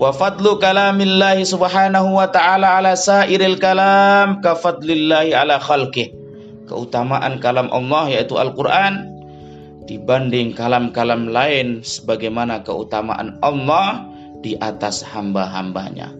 Wa 0.00 0.16
fadlu 0.16 0.56
kalamillahi 0.56 1.44
subhanahu 1.44 2.16
wa 2.16 2.24
ta'ala 2.24 2.80
ala 2.80 2.96
sairil 2.96 3.60
kalam 3.60 4.40
ka 4.40 4.56
fadlillahi 4.56 5.36
ala 5.36 5.60
khalqih. 5.60 6.16
Keutamaan 6.64 7.36
kalam 7.36 7.68
Allah 7.68 8.08
yaitu 8.08 8.40
Al-Quran 8.40 9.04
dibanding 9.84 10.56
kalam-kalam 10.56 11.28
lain 11.28 11.84
sebagaimana 11.84 12.64
keutamaan 12.64 13.36
Allah 13.44 14.08
di 14.40 14.56
atas 14.56 15.04
hamba-hambanya. 15.04 16.16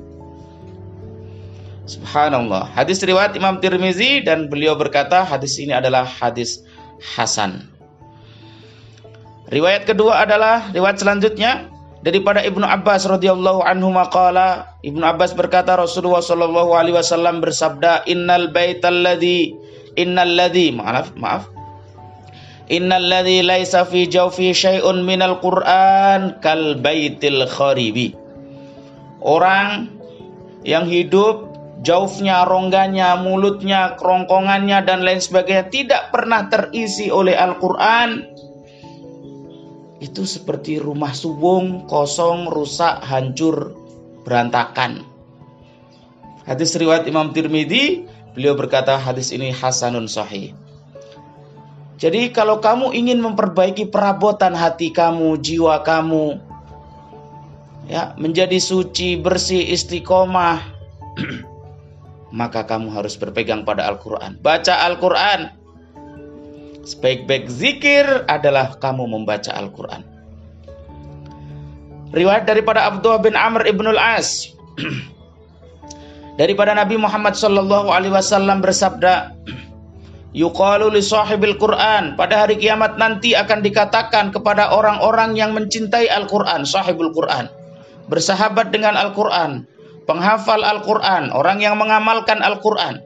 Subhanallah. 1.88 2.70
Hadis 2.76 3.00
riwayat 3.00 3.36
Imam 3.36 3.60
Tirmizi 3.60 4.20
dan 4.24 4.48
beliau 4.52 4.76
berkata 4.76 5.24
hadis 5.24 5.56
ini 5.56 5.72
adalah 5.72 6.04
hadis 6.04 6.64
hasan. 7.00 7.66
Riwayat 9.50 9.88
kedua 9.88 10.22
adalah 10.22 10.70
riwayat 10.70 11.02
selanjutnya 11.02 11.66
daripada 12.00 12.40
Ibnu 12.40 12.62
Abbas 12.64 13.04
radhiyallahu 13.04 13.66
anhu 13.66 13.92
maqala 13.92 14.78
Ibnu 14.80 15.02
Abbas 15.04 15.36
berkata 15.36 15.76
Rasulullah 15.76 16.24
sallallahu 16.24 16.72
alaihi 16.72 16.96
wasallam 16.96 17.44
bersabda 17.44 18.08
innal 18.08 18.48
baital 18.54 19.04
ladzi 19.04 19.52
innal 20.00 20.32
ladzi 20.32 20.72
maaf 20.72 21.12
maaf 21.18 21.50
innal 22.72 23.04
ladzi 23.04 23.42
laisa 23.44 23.84
fi 23.84 24.06
jawfi 24.08 24.54
syai'un 24.54 25.04
minal 25.04 25.42
qur'an 25.42 26.40
kal 26.40 26.78
baitil 26.80 27.44
kharibi 27.50 28.16
orang 29.20 29.92
yang 30.64 30.88
hidup 30.88 31.49
jaufnya, 31.80 32.44
rongganya, 32.44 33.16
mulutnya, 33.20 33.96
kerongkongannya, 33.96 34.84
dan 34.84 35.00
lain 35.04 35.20
sebagainya 35.20 35.72
tidak 35.72 36.02
pernah 36.12 36.48
terisi 36.52 37.08
oleh 37.08 37.32
Al-Quran, 37.36 38.24
itu 40.00 40.24
seperti 40.24 40.80
rumah 40.80 41.12
subung, 41.12 41.84
kosong, 41.84 42.48
rusak, 42.48 43.04
hancur, 43.04 43.76
berantakan. 44.24 45.04
Hadis 46.48 46.72
riwayat 46.76 47.04
Imam 47.04 47.36
Tirmidzi, 47.36 48.08
beliau 48.32 48.56
berkata 48.56 48.96
hadis 48.96 49.32
ini 49.32 49.52
hasanun 49.52 50.08
sahih. 50.08 50.56
Jadi 52.00 52.32
kalau 52.32 52.64
kamu 52.64 52.96
ingin 52.96 53.20
memperbaiki 53.20 53.92
perabotan 53.92 54.56
hati 54.56 54.88
kamu, 54.88 55.36
jiwa 55.36 55.84
kamu, 55.84 56.40
ya 57.92 58.16
menjadi 58.16 58.56
suci, 58.56 59.20
bersih, 59.20 59.60
istiqomah, 59.68 60.64
maka 62.30 62.66
kamu 62.66 62.90
harus 62.94 63.18
berpegang 63.18 63.66
pada 63.66 63.86
Al-Quran. 63.90 64.38
Baca 64.38 64.86
Al-Quran. 64.86 65.50
Sebaik-baik 66.80 67.46
zikir 67.50 68.06
adalah 68.26 68.74
kamu 68.80 69.04
membaca 69.06 69.52
Al-Quran. 69.52 70.02
Riwayat 72.10 72.48
daripada 72.48 72.90
Abdullah 72.90 73.22
bin 73.22 73.38
Amr 73.38 73.68
ibnul 73.70 74.00
As. 74.00 74.50
daripada 76.40 76.74
Nabi 76.74 76.98
Muhammad 76.98 77.36
sallallahu 77.36 77.92
alaihi 77.92 78.10
wasallam 78.16 78.64
bersabda, 78.64 79.36
Yuqalu 80.30 80.94
li 80.94 81.02
sahibil 81.02 81.58
Quran. 81.58 82.14
Pada 82.14 82.46
hari 82.46 82.58
kiamat 82.58 82.98
nanti 82.98 83.34
akan 83.34 83.66
dikatakan 83.66 84.30
kepada 84.30 84.70
orang-orang 84.70 85.34
yang 85.34 85.50
mencintai 85.54 86.06
Al-Quran, 86.06 86.62
sahibul 86.62 87.10
Quran. 87.10 87.50
Bersahabat 88.06 88.70
dengan 88.70 88.94
Al-Quran. 88.94 89.69
Penghafal 90.10 90.66
Al-Quran. 90.66 91.30
Orang 91.30 91.62
yang 91.62 91.78
mengamalkan 91.78 92.42
Al-Quran. 92.42 92.98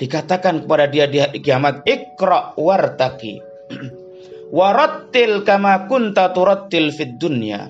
Dikatakan 0.00 0.64
kepada 0.64 0.88
dia 0.88 1.04
di 1.04 1.20
hari 1.20 1.44
kiamat, 1.44 1.84
Iqra 1.84 2.56
wartaki. 2.56 3.36
Warattil 4.56 5.44
kama 5.44 5.84
kunta 5.92 6.32
turattil 6.32 6.88
fid 6.96 7.20
dunya. 7.20 7.68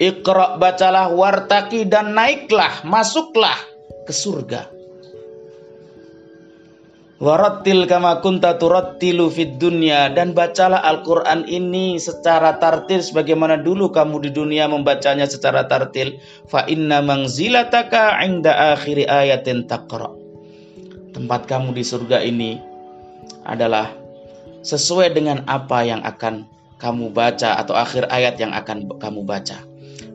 Iqra 0.00 0.56
bacalah 0.56 1.12
wartaki 1.12 1.84
dan 1.84 2.16
naiklah, 2.16 2.80
masuklah 2.88 3.60
ke 4.08 4.12
surga 4.16 4.75
Warattil 7.16 7.88
kama 7.88 8.20
kunta 8.20 8.60
turattilu 8.60 9.32
fid 9.32 9.56
dunya 9.56 10.12
dan 10.12 10.36
bacalah 10.36 10.84
Al-Qur'an 10.84 11.48
ini 11.48 11.96
secara 11.96 12.60
tartil 12.60 13.00
sebagaimana 13.00 13.56
dulu 13.56 13.88
kamu 13.88 14.28
di 14.28 14.30
dunia 14.36 14.68
membacanya 14.68 15.24
secara 15.24 15.64
tartil 15.64 16.20
fa 16.44 16.68
inna 16.68 17.00
manzilataka 17.00 18.20
'inda 18.20 18.76
akhiri 18.76 19.08
ayatin 19.08 19.64
taqra. 19.64 20.12
Tempat 21.16 21.48
kamu 21.48 21.72
di 21.72 21.88
surga 21.88 22.20
ini 22.20 22.60
adalah 23.48 23.96
sesuai 24.60 25.16
dengan 25.16 25.40
apa 25.48 25.88
yang 25.88 26.04
akan 26.04 26.44
kamu 26.76 27.16
baca 27.16 27.56
atau 27.56 27.72
akhir 27.80 28.12
ayat 28.12 28.36
yang 28.36 28.52
akan 28.52 28.92
kamu 29.00 29.24
baca. 29.24 29.64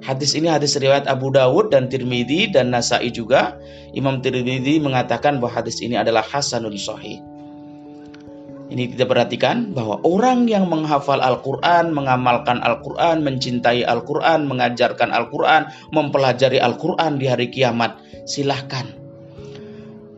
Hadis 0.02 0.34
ini 0.34 0.50
hadis 0.50 0.74
riwayat 0.82 1.06
Abu 1.06 1.30
Dawud 1.30 1.70
dan 1.70 1.86
Tirmidzi 1.86 2.50
dan 2.50 2.74
Nasai 2.74 3.14
juga. 3.14 3.54
Imam 3.94 4.18
Tirmidzi 4.18 4.82
mengatakan 4.82 5.38
bahwa 5.38 5.62
hadis 5.62 5.78
ini 5.78 5.94
adalah 5.94 6.26
hasanun 6.26 6.74
sahih. 6.74 7.22
Ini 8.72 8.96
kita 8.96 9.04
perhatikan 9.04 9.76
bahwa 9.76 10.00
orang 10.08 10.48
yang 10.48 10.66
menghafal 10.72 11.20
Al-Quran, 11.20 11.92
mengamalkan 11.92 12.64
Al-Quran, 12.64 13.20
mencintai 13.22 13.84
Al-Quran, 13.84 14.48
mengajarkan 14.48 15.12
Al-Quran, 15.12 15.68
mempelajari 15.92 16.58
Al-Quran 16.58 17.20
di 17.20 17.28
hari 17.28 17.52
kiamat. 17.52 18.00
Silahkan. 18.24 18.88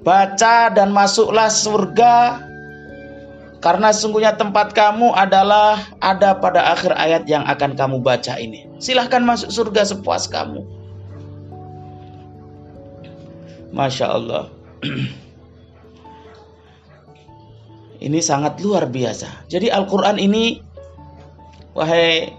Baca 0.06 0.70
dan 0.70 0.94
masuklah 0.94 1.50
surga 1.50 2.46
karena 3.64 3.96
sungguhnya 3.96 4.36
tempat 4.36 4.76
kamu 4.76 5.16
adalah 5.16 5.80
ada 6.04 6.36
pada 6.36 6.76
akhir 6.76 7.00
ayat 7.00 7.24
yang 7.32 7.48
akan 7.48 7.80
kamu 7.80 8.04
baca 8.04 8.36
ini. 8.36 8.68
Silahkan 8.76 9.24
masuk 9.24 9.48
surga 9.56 9.88
sepuas 9.88 10.28
kamu. 10.28 10.68
Masya 13.72 14.12
Allah. 14.12 14.52
ini 18.06 18.20
sangat 18.20 18.60
luar 18.60 18.92
biasa. 18.92 19.48
Jadi 19.48 19.72
Al-Quran 19.72 20.20
ini, 20.20 20.60
wahai 21.72 22.36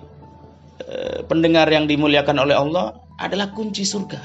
eh, 0.84 1.18
pendengar 1.24 1.72
yang 1.72 1.88
dimuliakan 1.88 2.36
oleh 2.36 2.52
Allah, 2.52 3.00
adalah 3.16 3.48
kunci 3.56 3.88
surga. 3.88 4.20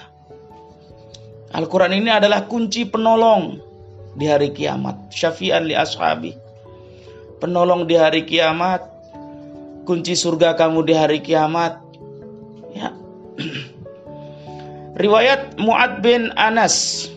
Al-Quran 1.56 1.96
ini 1.96 2.12
adalah 2.12 2.44
kunci 2.44 2.84
penolong 2.84 3.56
di 4.20 4.28
hari 4.28 4.52
kiamat. 4.52 5.16
Syafi'an 5.16 5.64
li 5.64 5.80
ashabi 5.80 6.49
penolong 7.40 7.88
di 7.88 7.96
hari 7.96 8.28
kiamat, 8.28 8.84
kunci 9.88 10.14
surga 10.14 10.60
kamu 10.60 10.84
di 10.86 10.94
hari 10.94 11.20
kiamat. 11.24 11.80
Ya. 12.76 12.94
Riwayat 15.02 15.56
Muad 15.58 16.04
bin 16.04 16.30
Anas 16.36 17.08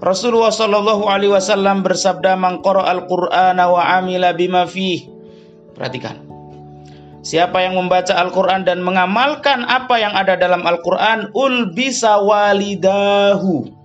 Rasulullah 0.00 0.52
Shallallahu 0.52 1.08
Alaihi 1.08 1.32
Wasallam 1.32 1.80
bersabda 1.80 2.36
mangkoro 2.36 2.84
al 2.84 3.04
Quran 3.08 3.56
wa 3.60 3.82
amila 3.96 4.32
bima 4.32 4.68
fih. 4.68 5.08
Perhatikan. 5.76 6.24
Siapa 7.26 7.58
yang 7.58 7.74
membaca 7.74 8.14
Al-Quran 8.14 8.62
dan 8.62 8.86
mengamalkan 8.86 9.66
apa 9.66 9.98
yang 9.98 10.14
ada 10.14 10.38
dalam 10.38 10.62
Al-Quran, 10.62 11.34
ul 11.34 11.74
bisa 11.74 12.22
walidahu 12.22 13.75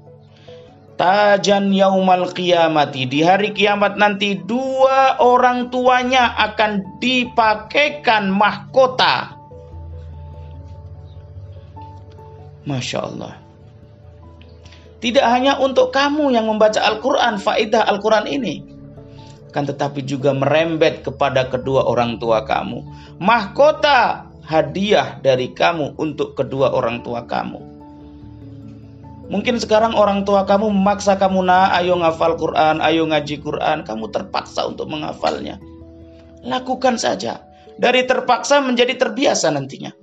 tajan 1.01 1.73
yaumal 1.73 2.29
qiyamati. 2.29 3.09
Di 3.09 3.25
hari 3.25 3.57
kiamat 3.57 3.97
nanti 3.97 4.37
dua 4.37 5.17
orang 5.17 5.73
tuanya 5.73 6.37
akan 6.37 7.01
dipakaikan 7.01 8.29
mahkota. 8.29 9.33
Masya 12.69 12.99
Allah. 13.01 13.33
Tidak 15.01 15.25
hanya 15.25 15.57
untuk 15.57 15.89
kamu 15.89 16.29
yang 16.29 16.45
membaca 16.45 16.77
Al-Quran 16.77 17.41
faidah 17.41 17.89
Al-Quran 17.89 18.29
ini. 18.29 18.61
Kan 19.49 19.65
tetapi 19.65 20.05
juga 20.05 20.29
merembet 20.29 21.01
kepada 21.01 21.49
kedua 21.49 21.89
orang 21.89 22.21
tua 22.21 22.45
kamu. 22.45 22.85
Mahkota 23.17 24.29
hadiah 24.45 25.17
dari 25.25 25.49
kamu 25.49 25.97
untuk 25.97 26.37
kedua 26.37 26.69
orang 26.69 27.01
tua 27.01 27.25
kamu 27.25 27.70
Mungkin 29.31 29.63
sekarang 29.63 29.95
orang 29.95 30.27
tua 30.27 30.43
kamu 30.43 30.67
memaksa 30.75 31.15
kamu 31.15 31.47
nah 31.47 31.71
ayo 31.79 31.95
ngafal 31.95 32.35
Quran, 32.35 32.83
ayo 32.83 33.07
ngaji 33.07 33.39
Quran, 33.39 33.87
kamu 33.87 34.11
terpaksa 34.11 34.67
untuk 34.67 34.91
menghafalnya. 34.91 35.55
Lakukan 36.43 36.99
saja. 36.99 37.39
Dari 37.79 38.03
terpaksa 38.03 38.59
menjadi 38.59 38.99
terbiasa 38.99 39.47
nantinya. 39.55 39.95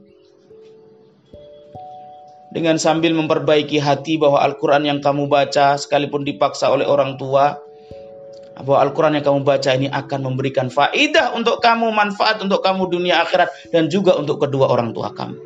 Dengan 2.49 2.81
sambil 2.81 3.12
memperbaiki 3.12 3.76
hati 3.76 4.16
bahwa 4.16 4.41
Al-Quran 4.41 4.89
yang 4.89 5.05
kamu 5.05 5.29
baca 5.29 5.76
sekalipun 5.76 6.24
dipaksa 6.24 6.72
oleh 6.72 6.89
orang 6.89 7.20
tua, 7.20 7.61
bahwa 8.57 8.81
Al-Quran 8.81 9.20
yang 9.20 9.26
kamu 9.29 9.41
baca 9.45 9.70
ini 9.76 9.93
akan 9.93 10.20
memberikan 10.24 10.72
faidah 10.72 11.37
untuk 11.37 11.61
kamu, 11.61 11.93
manfaat 11.93 12.41
untuk 12.41 12.64
kamu 12.64 12.89
dunia 12.89 13.20
akhirat, 13.20 13.53
dan 13.68 13.93
juga 13.93 14.16
untuk 14.16 14.41
kedua 14.41 14.72
orang 14.72 14.97
tua 14.97 15.12
kamu. 15.12 15.37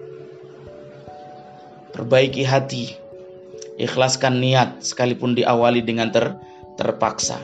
Perbaiki 1.92 2.46
hati, 2.46 3.01
Ikhlaskan 3.82 4.38
niat 4.38 4.78
sekalipun 4.86 5.34
diawali 5.34 5.82
dengan 5.82 6.14
ter, 6.14 6.38
terpaksa. 6.78 7.42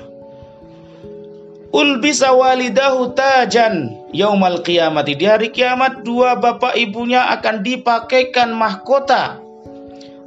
Ul 1.68 2.00
bisa 2.00 2.32
walidahu 2.32 3.12
tajan 3.12 4.08
yaumal 4.16 4.64
qiyamati. 4.64 5.18
Di 5.18 5.26
hari 5.28 5.52
kiamat 5.52 6.06
dua 6.06 6.38
bapak 6.40 6.78
ibunya 6.80 7.28
akan 7.28 7.60
dipakaikan 7.60 8.56
mahkota. 8.56 9.42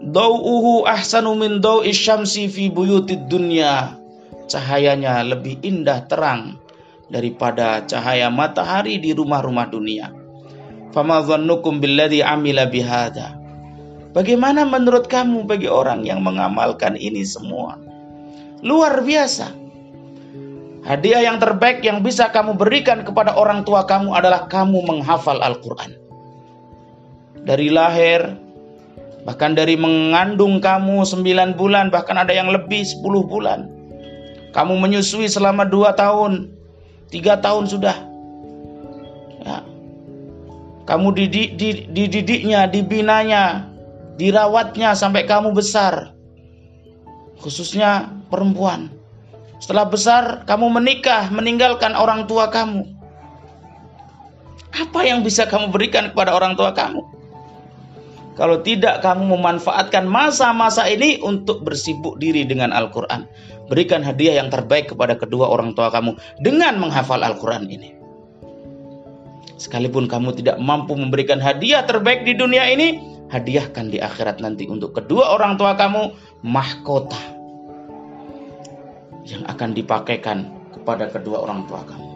Dau'uhu 0.01 0.85
ahsanu 0.85 1.33
min 1.33 1.63
dau'i 1.63 1.95
syamsi 1.95 2.45
fi 2.45 2.69
buyutid 2.69 3.25
dunya. 3.25 3.97
Cahayanya 4.51 5.25
lebih 5.25 5.63
indah 5.65 6.05
terang 6.05 6.61
daripada 7.09 7.87
cahaya 7.89 8.29
matahari 8.29 9.01
di 9.01 9.15
rumah-rumah 9.15 9.65
dunia. 9.71 10.13
Fama 10.93 11.23
dhannukum 11.25 11.81
billadhi 11.81 12.21
amila 12.21 12.69
bihada. 12.69 13.40
Bagaimana 14.11 14.67
menurut 14.67 15.07
kamu 15.07 15.47
bagi 15.47 15.71
orang 15.71 16.03
yang 16.03 16.19
mengamalkan 16.19 16.99
ini 16.99 17.23
semua? 17.23 17.79
Luar 18.59 18.99
biasa. 18.99 19.55
Hadiah 20.83 21.23
yang 21.23 21.39
terbaik 21.39 21.79
yang 21.79 22.03
bisa 22.03 22.27
kamu 22.27 22.59
berikan 22.59 23.07
kepada 23.07 23.31
orang 23.31 23.63
tua 23.63 23.87
kamu 23.87 24.11
adalah 24.11 24.51
kamu 24.51 24.83
menghafal 24.83 25.39
Al-Quran. 25.39 25.95
Dari 27.47 27.71
lahir, 27.71 28.35
bahkan 29.23 29.55
dari 29.55 29.79
mengandung 29.79 30.59
kamu 30.59 31.07
9 31.07 31.55
bulan, 31.55 31.87
bahkan 31.87 32.19
ada 32.19 32.35
yang 32.35 32.51
lebih 32.51 32.83
10 32.83 33.23
bulan. 33.23 33.71
Kamu 34.51 34.75
menyusui 34.75 35.31
selama 35.31 35.63
2 35.63 35.95
tahun, 35.95 36.51
3 37.07 37.39
tahun 37.39 37.63
sudah. 37.71 37.97
Ya. 39.47 39.63
Kamu 40.83 41.15
didik, 41.15 41.55
dididiknya, 41.95 42.67
dibinanya, 42.67 43.70
dirawatnya 44.15 44.95
sampai 44.95 45.27
kamu 45.27 45.53
besar. 45.55 46.15
Khususnya 47.39 48.11
perempuan. 48.31 48.91
Setelah 49.61 49.85
besar, 49.85 50.23
kamu 50.49 50.73
menikah, 50.81 51.29
meninggalkan 51.29 51.93
orang 51.93 52.25
tua 52.25 52.49
kamu. 52.49 52.85
Apa 54.71 55.05
yang 55.05 55.21
bisa 55.21 55.45
kamu 55.45 55.69
berikan 55.69 56.09
kepada 56.09 56.33
orang 56.33 56.57
tua 56.57 56.73
kamu? 56.73 57.03
kalau 58.41 58.63
tidak 58.63 59.03
kamu 59.03 59.37
memanfaatkan 59.37 60.07
masa-masa 60.07 60.87
ini 60.87 61.19
untuk 61.21 61.61
bersibuk 61.61 62.17
diri 62.17 62.47
dengan 62.47 62.71
Al-Quran. 62.71 63.27
Berikan 63.69 64.03
hadiah 64.03 64.41
yang 64.41 64.51
terbaik 64.51 64.91
kepada 64.91 65.15
kedua 65.15 65.47
orang 65.47 65.77
tua 65.77 65.93
kamu 65.93 66.15
dengan 66.43 66.79
menghafal 66.79 67.21
Al-Quran 67.23 67.69
ini. 67.69 67.95
Sekalipun 69.61 70.09
kamu 70.09 70.33
tidak 70.41 70.57
mampu 70.57 70.97
memberikan 70.97 71.37
hadiah 71.37 71.85
terbaik 71.85 72.25
di 72.25 72.33
dunia 72.33 72.65
ini, 72.65 72.97
hadiahkan 73.31 73.87
di 73.87 73.97
akhirat 74.03 74.43
nanti 74.43 74.67
untuk 74.67 74.91
kedua 74.91 75.31
orang 75.31 75.55
tua 75.55 75.79
kamu 75.79 76.11
mahkota 76.43 77.17
yang 79.23 79.47
akan 79.47 79.71
dipakaikan 79.71 80.51
kepada 80.75 81.07
kedua 81.07 81.47
orang 81.47 81.63
tua 81.65 81.81
kamu. 81.87 82.09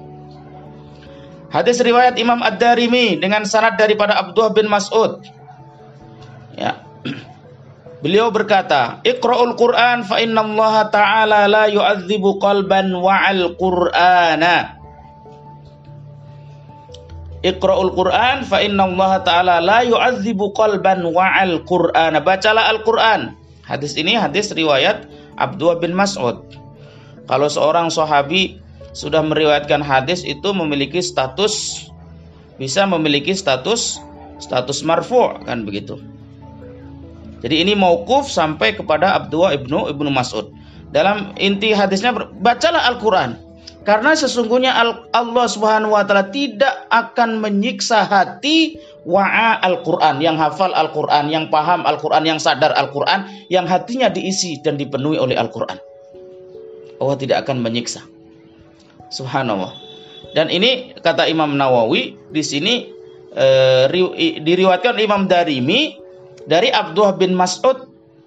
Hadis 1.54 1.80
riwayat 1.80 2.20
Imam 2.20 2.44
Ad-Darimi 2.44 3.16
dengan 3.16 3.48
sanad 3.48 3.80
daripada 3.80 4.20
Abdullah 4.20 4.52
bin 4.52 4.68
Mas'ud. 4.68 5.24
Ya. 6.60 6.84
Beliau 8.04 8.28
berkata, 8.34 9.00
"Iqra'ul 9.08 9.56
Qur'an 9.56 10.04
fa 10.04 10.20
inna 10.20 10.44
Allah 10.44 10.76
Ta'ala 10.92 11.42
la 11.48 11.66
yu'adzibu 11.72 12.44
qalban 12.44 12.92
wa'al 12.92 13.56
Qur'ana." 13.56 14.85
Iqra'ul 17.46 17.94
Qur'an 17.94 18.42
fa 18.42 18.58
inna 18.66 18.90
Allah 18.90 19.22
Ta'ala 19.22 19.56
la 19.62 19.86
yu'adzibu 19.86 20.50
qalban 20.58 21.06
wa'al 21.06 21.62
Qur'an. 21.70 22.18
Bacalah 22.26 22.74
Al-Qur'an. 22.74 23.38
Hadis 23.62 23.94
ini 23.94 24.18
hadis 24.18 24.50
riwayat 24.50 25.06
Abdullah 25.38 25.78
bin 25.78 25.94
Mas'ud. 25.94 26.42
Kalau 27.30 27.46
seorang 27.46 27.94
sahabi 27.94 28.58
sudah 28.98 29.22
meriwayatkan 29.22 29.86
hadis 29.86 30.26
itu 30.26 30.50
memiliki 30.58 31.06
status 31.06 31.86
bisa 32.58 32.88
memiliki 32.90 33.38
status 33.38 34.02
status 34.42 34.82
marfu 34.82 35.38
kan 35.46 35.70
begitu. 35.70 36.02
Jadi 37.46 37.62
ini 37.62 37.78
mauquf 37.78 38.26
sampai 38.26 38.74
kepada 38.74 39.14
Abdullah 39.22 39.54
ibnu 39.54 39.86
ibnu 39.94 40.10
Mas'ud. 40.10 40.50
Dalam 40.90 41.38
inti 41.38 41.78
hadisnya 41.78 42.10
bacalah 42.42 42.90
Al-Quran. 42.90 43.45
Karena 43.86 44.18
sesungguhnya 44.18 44.74
Allah 45.14 45.46
Subhanahu 45.46 45.94
wa 45.94 46.02
taala 46.02 46.34
tidak 46.34 46.90
akan 46.90 47.38
menyiksa 47.38 48.02
hati 48.02 48.82
wa'a 49.06 49.62
Al-Qur'an, 49.62 50.18
yang 50.18 50.42
hafal 50.42 50.74
Al-Qur'an, 50.74 51.30
yang 51.30 51.54
paham 51.54 51.86
Al-Qur'an, 51.86 52.26
yang 52.26 52.42
sadar 52.42 52.74
Al-Qur'an, 52.74 53.30
yang 53.54 53.70
hatinya 53.70 54.10
diisi 54.10 54.58
dan 54.66 54.82
dipenuhi 54.82 55.22
oleh 55.22 55.38
Al-Qur'an. 55.38 55.78
Allah 56.98 57.16
tidak 57.22 57.46
akan 57.46 57.62
menyiksa. 57.62 58.02
Subhanallah. 59.14 59.70
Dan 60.34 60.50
ini 60.50 60.98
kata 60.98 61.30
Imam 61.30 61.54
Nawawi 61.54 62.18
di 62.34 62.42
sini 62.42 62.90
eh, 63.38 63.86
diriwatkan 64.42 64.98
Imam 64.98 65.30
Darimi 65.30 65.94
dari 66.50 66.74
Abdullah 66.74 67.14
bin 67.14 67.38
Mas'ud 67.38 67.86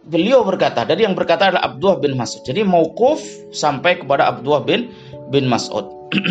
beliau 0.09 0.41
berkata, 0.41 0.89
dari 0.89 1.05
yang 1.05 1.13
berkata 1.13 1.53
adalah 1.53 1.69
Abdullah 1.69 2.01
bin 2.01 2.17
Mas'ud. 2.17 2.41
Jadi 2.43 2.65
mauquf 2.65 3.21
sampai 3.53 4.01
kepada 4.01 4.33
Abdullah 4.33 4.65
bin 4.65 4.89
bin 5.29 5.49
Mas'ud. 5.49 5.85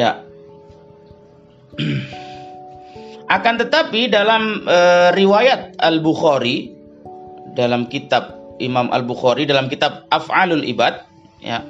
ya. 0.00 0.22
Akan 3.34 3.56
tetapi 3.56 4.12
dalam 4.12 4.62
e, 4.68 4.78
riwayat 5.16 5.80
Al-Bukhari 5.80 6.70
dalam 7.56 7.88
kitab 7.88 8.36
Imam 8.60 8.92
Al-Bukhari 8.92 9.48
dalam 9.48 9.66
kitab 9.66 10.06
Af'alul 10.12 10.62
Ibad 10.62 11.02
ya. 11.42 11.64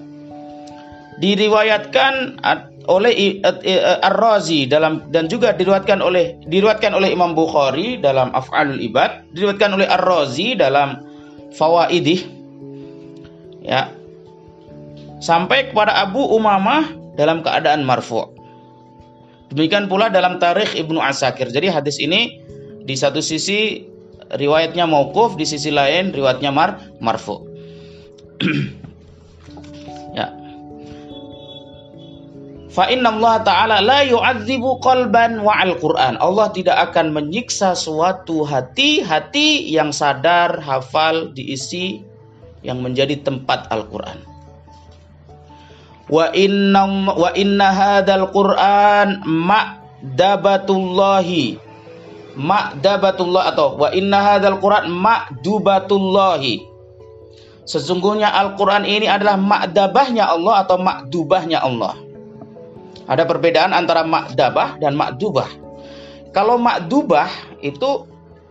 Diriwayatkan 1.14 2.42
oleh 2.90 3.38
Ar-Razi 4.02 4.66
dalam 4.66 5.08
dan 5.14 5.30
juga 5.30 5.54
diriwayatkan 5.54 6.02
oleh 6.02 6.36
diriwayatkan 6.50 6.90
oleh 6.90 7.14
Imam 7.14 7.38
Bukhari 7.38 8.02
dalam 8.02 8.34
Af'alul 8.34 8.82
Ibad, 8.82 9.30
diriwayatkan 9.32 9.78
oleh 9.78 9.86
Ar-Razi 9.86 10.58
dalam 10.58 11.00
Fawaidih 11.54 12.18
ya 13.62 13.88
sampai 15.24 15.72
kepada 15.72 15.96
Abu 16.04 16.20
Umamah 16.20 16.92
dalam 17.16 17.40
keadaan 17.40 17.80
marfu. 17.80 18.28
Demikian 19.48 19.88
pula 19.88 20.12
dalam 20.12 20.36
tarikh 20.36 20.76
Ibnu 20.76 21.00
Asakir. 21.00 21.48
Jadi 21.48 21.72
hadis 21.72 21.96
ini 21.96 22.44
di 22.84 22.92
satu 22.92 23.24
sisi 23.24 23.88
riwayatnya 24.36 24.84
mauquf, 24.84 25.40
di 25.40 25.48
sisi 25.48 25.72
lain 25.72 26.12
riwayatnya 26.12 26.52
mar 26.52 26.76
marfu. 27.00 27.40
ya. 30.18 30.28
Fa 32.74 32.90
inna 32.90 33.14
Allah 33.14 33.36
Ta'ala 33.46 33.76
la 33.78 34.02
yu'adzibu 34.02 34.82
qalban 34.82 35.40
wa'al 35.40 35.78
Qur'an. 35.78 36.18
Allah 36.18 36.50
tidak 36.50 36.90
akan 36.90 37.14
menyiksa 37.14 37.78
suatu 37.78 38.42
hati, 38.42 38.98
hati 39.00 39.70
yang 39.70 39.94
sadar, 39.94 40.58
hafal, 40.58 41.30
diisi, 41.30 42.02
yang 42.66 42.82
menjadi 42.82 43.22
tempat 43.22 43.70
Al-Quran 43.70 44.33
wa 46.14 46.30
inna 46.30 47.10
wa 47.10 47.34
inna 47.34 47.74
hadzal 47.74 48.30
qur'an 48.30 49.18
ma'dabatullahi 49.26 51.58
ma'dabatullah 52.38 53.50
atau 53.50 53.74
wa 53.74 53.90
inna 53.90 54.22
hadzal 54.22 54.62
qur'an 54.62 54.86
ma'dubatullahi 54.86 56.70
Sesungguhnya 57.64 58.28
Al-Quran 58.28 58.84
ini 58.84 59.08
adalah 59.08 59.40
ma'dabahnya 59.40 60.28
Allah 60.28 60.68
atau 60.68 60.76
ma'dubahnya 60.76 61.64
Allah. 61.64 61.96
Ada 63.08 63.24
perbedaan 63.24 63.72
antara 63.72 64.04
ma'dabah 64.04 64.76
dan 64.76 64.92
ma'dubah. 64.92 65.48
Kalau 66.36 66.60
ma'dubah 66.60 67.56
itu 67.64 68.04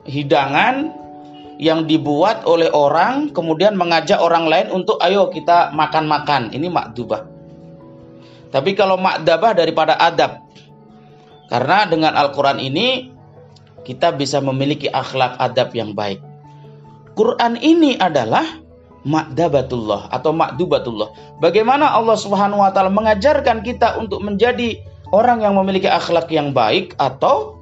hidangan 0.09 0.97
yang 1.61 1.85
dibuat 1.85 2.49
oleh 2.49 2.73
orang 2.73 3.29
kemudian 3.29 3.77
mengajak 3.77 4.17
orang 4.17 4.49
lain 4.49 4.73
untuk 4.73 4.97
ayo 4.97 5.29
kita 5.29 5.69
makan-makan. 5.77 6.49
Ini 6.49 6.73
ma'dubah. 6.73 7.32
Tapi 8.53 8.77
kalau 8.77 9.01
makdabah 9.01 9.57
daripada 9.57 9.97
adab. 9.97 10.45
Karena 11.49 11.89
dengan 11.89 12.13
Al-Quran 12.13 12.61
ini 12.61 13.09
kita 13.81 14.13
bisa 14.13 14.37
memiliki 14.39 14.87
akhlak 14.87 15.35
adab 15.41 15.73
yang 15.73 15.97
baik. 15.97 16.21
Quran 17.17 17.57
ini 17.61 17.97
adalah 17.97 18.45
makdabatullah 19.03 20.09
atau 20.09 20.31
makdubatullah. 20.31 21.37
Bagaimana 21.43 21.91
Allah 21.91 22.15
Subhanahu 22.15 22.63
wa 22.63 22.71
taala 22.71 22.89
mengajarkan 22.89 23.61
kita 23.61 23.99
untuk 23.99 24.23
menjadi 24.23 24.79
orang 25.11 25.43
yang 25.43 25.53
memiliki 25.59 25.85
akhlak 25.85 26.31
yang 26.31 26.55
baik 26.55 26.95
atau 26.97 27.52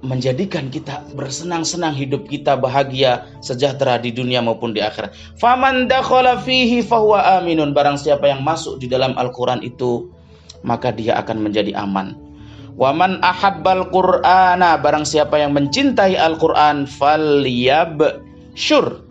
menjadikan 0.00 0.72
kita 0.72 1.04
bersenang-senang 1.12 1.92
hidup 1.92 2.24
kita 2.24 2.56
bahagia 2.56 3.28
sejahtera 3.44 4.00
di 4.00 4.12
dunia 4.16 4.40
maupun 4.40 4.72
di 4.72 4.80
akhirat. 4.80 5.12
Faman 5.36 5.92
dakhala 5.92 6.40
fihi 6.40 6.80
fahuwa 6.80 7.40
aminun 7.40 7.76
barang 7.76 8.00
siapa 8.00 8.32
yang 8.32 8.40
masuk 8.40 8.80
di 8.80 8.88
dalam 8.88 9.12
Al-Qur'an 9.16 9.60
itu 9.60 10.08
maka 10.64 10.92
dia 10.92 11.20
akan 11.20 11.44
menjadi 11.44 11.76
aman. 11.76 12.16
Waman 12.80 13.20
ahabbal 13.20 13.92
Qur'ana 13.92 14.80
barang 14.80 15.04
siapa 15.04 15.36
yang 15.36 15.52
mencintai 15.52 16.16
Al-Qur'an 16.16 16.88
falyab 16.88 18.24
syur. 18.56 19.04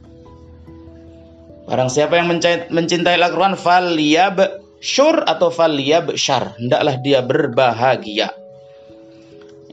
Barang 1.70 1.94
siapa 1.94 2.18
yang 2.18 2.34
mencintai 2.74 3.22
Al-Qur'an 3.22 3.54
falyab 3.54 4.42
syur 4.82 5.22
atau 5.22 5.54
falyab 5.54 6.18
syar. 6.18 6.58
Hendaklah 6.58 6.98
dia 6.98 7.22
berbahagia. 7.22 8.34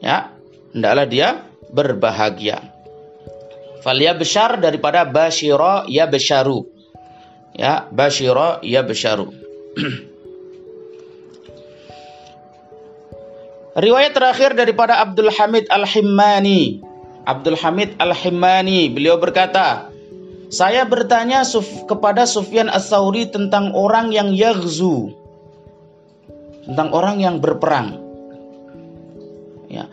Ya, 0.04 0.35
hendaklah 0.76 1.08
dia 1.08 1.40
berbahagia. 1.72 2.60
Falia 3.80 4.12
besar 4.12 4.60
daripada 4.60 5.08
basyira 5.08 5.88
ya 5.88 6.04
besharu. 6.04 6.68
Ya, 7.56 7.88
basyira 7.88 8.60
ya 8.60 8.84
besharu. 8.84 9.32
Riwayat 13.76 14.12
terakhir 14.12 14.52
daripada 14.52 15.00
Abdul 15.00 15.32
Hamid 15.32 15.64
Al-Himmani. 15.72 16.84
Abdul 17.24 17.56
Hamid 17.56 17.96
Al-Himmani, 17.96 18.92
beliau 18.92 19.16
berkata, 19.16 19.88
saya 20.52 20.84
bertanya 20.84 21.44
suf, 21.44 21.88
kepada 21.88 22.24
Sufyan 22.28 22.68
As-Sauri 22.68 23.28
tentang 23.28 23.72
orang 23.76 24.12
yang 24.12 24.32
yaghzu. 24.32 25.12
Tentang 26.68 26.88
orang 26.92 27.20
yang 27.20 27.36
berperang. 27.40 28.00
Ya 29.68 29.90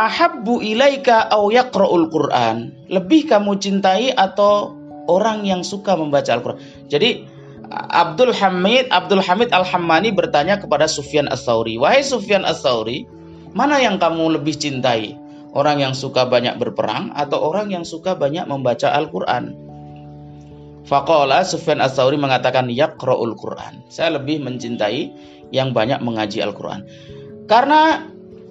ahabbu 0.00 0.64
ilaika 0.64 1.28
au 1.28 1.52
yaqra'ul 1.52 2.08
Qur'an? 2.08 2.72
Lebih 2.88 3.28
kamu 3.28 3.60
cintai 3.60 4.16
atau 4.16 4.72
orang 5.04 5.44
yang 5.44 5.60
suka 5.60 5.92
membaca 5.92 6.32
Al-Qur'an? 6.32 6.60
Jadi 6.88 7.28
Abdul 7.70 8.32
Hamid 8.32 8.88
Abdul 8.88 9.20
Hamid 9.20 9.52
Al-Hammani 9.52 10.10
bertanya 10.10 10.56
kepada 10.56 10.88
Sufyan 10.88 11.28
Ats-Tsauri, 11.28 11.76
"Wahai 11.76 12.00
Sufyan 12.00 12.42
Ats-Tsauri, 12.48 13.04
mana 13.52 13.78
yang 13.78 14.00
kamu 14.00 14.40
lebih 14.40 14.56
cintai? 14.56 15.14
Orang 15.50 15.82
yang 15.82 15.94
suka 15.98 16.26
banyak 16.30 16.56
berperang 16.62 17.10
atau 17.14 17.42
orang 17.42 17.74
yang 17.74 17.84
suka 17.84 18.16
banyak 18.16 18.48
membaca 18.48 18.90
Al-Qur'an?" 18.90 19.54
Faqala 20.88 21.44
Sufyan 21.46 21.78
Ats-Tsauri 21.84 22.16
mengatakan 22.16 22.66
yaqra'ul 22.72 23.36
Qur'an. 23.36 23.84
Saya 23.92 24.16
lebih 24.18 24.42
mencintai 24.42 25.12
yang 25.54 25.70
banyak 25.76 26.02
mengaji 26.02 26.42
Al-Qur'an. 26.42 26.82
Karena 27.46 28.09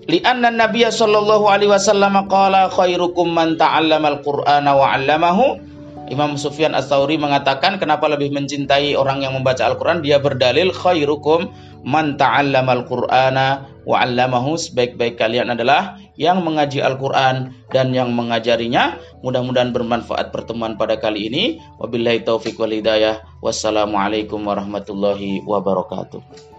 Lianna 0.10 0.50
Nabiya 0.50 0.90
sallallahu 0.90 1.46
alaihi 1.46 1.70
wasallam 1.70 2.26
qala 2.26 2.66
khairukum 2.74 3.30
man 3.30 3.62
ta'allamal 3.62 4.26
Qur'ana 4.26 4.74
wa 4.74 4.90
'allamahu. 4.90 5.62
Imam 6.10 6.34
Sufyan 6.34 6.74
Ats-Tsauri 6.74 7.22
mengatakan 7.22 7.78
kenapa 7.78 8.10
lebih 8.10 8.34
mencintai 8.34 8.98
orang 8.98 9.22
yang 9.22 9.38
membaca 9.38 9.70
Al-Qur'an? 9.70 10.02
Dia 10.02 10.18
berdalil 10.18 10.74
khairukum 10.74 11.54
man 11.86 12.18
ta'allamal 12.18 12.90
Qur'ana 12.90 13.70
wa 13.86 14.02
'allamahu. 14.02 14.58
Sebaik-baik 14.58 15.22
kalian 15.22 15.54
adalah 15.54 16.02
yang 16.18 16.42
mengaji 16.42 16.82
Al-Qur'an 16.82 17.54
dan 17.70 17.94
yang 17.94 18.10
mengajarinya. 18.10 18.98
Mudah-mudahan 19.22 19.70
bermanfaat 19.70 20.34
pertemuan 20.34 20.74
pada 20.74 20.98
kali 20.98 21.30
ini. 21.30 21.62
Wabillahi 21.78 22.26
taufik 22.26 22.58
wal 22.58 22.74
hidayah. 22.74 23.22
Wassalamualaikum 23.46 24.42
warahmatullahi 24.42 25.46
wabarakatuh. 25.46 26.58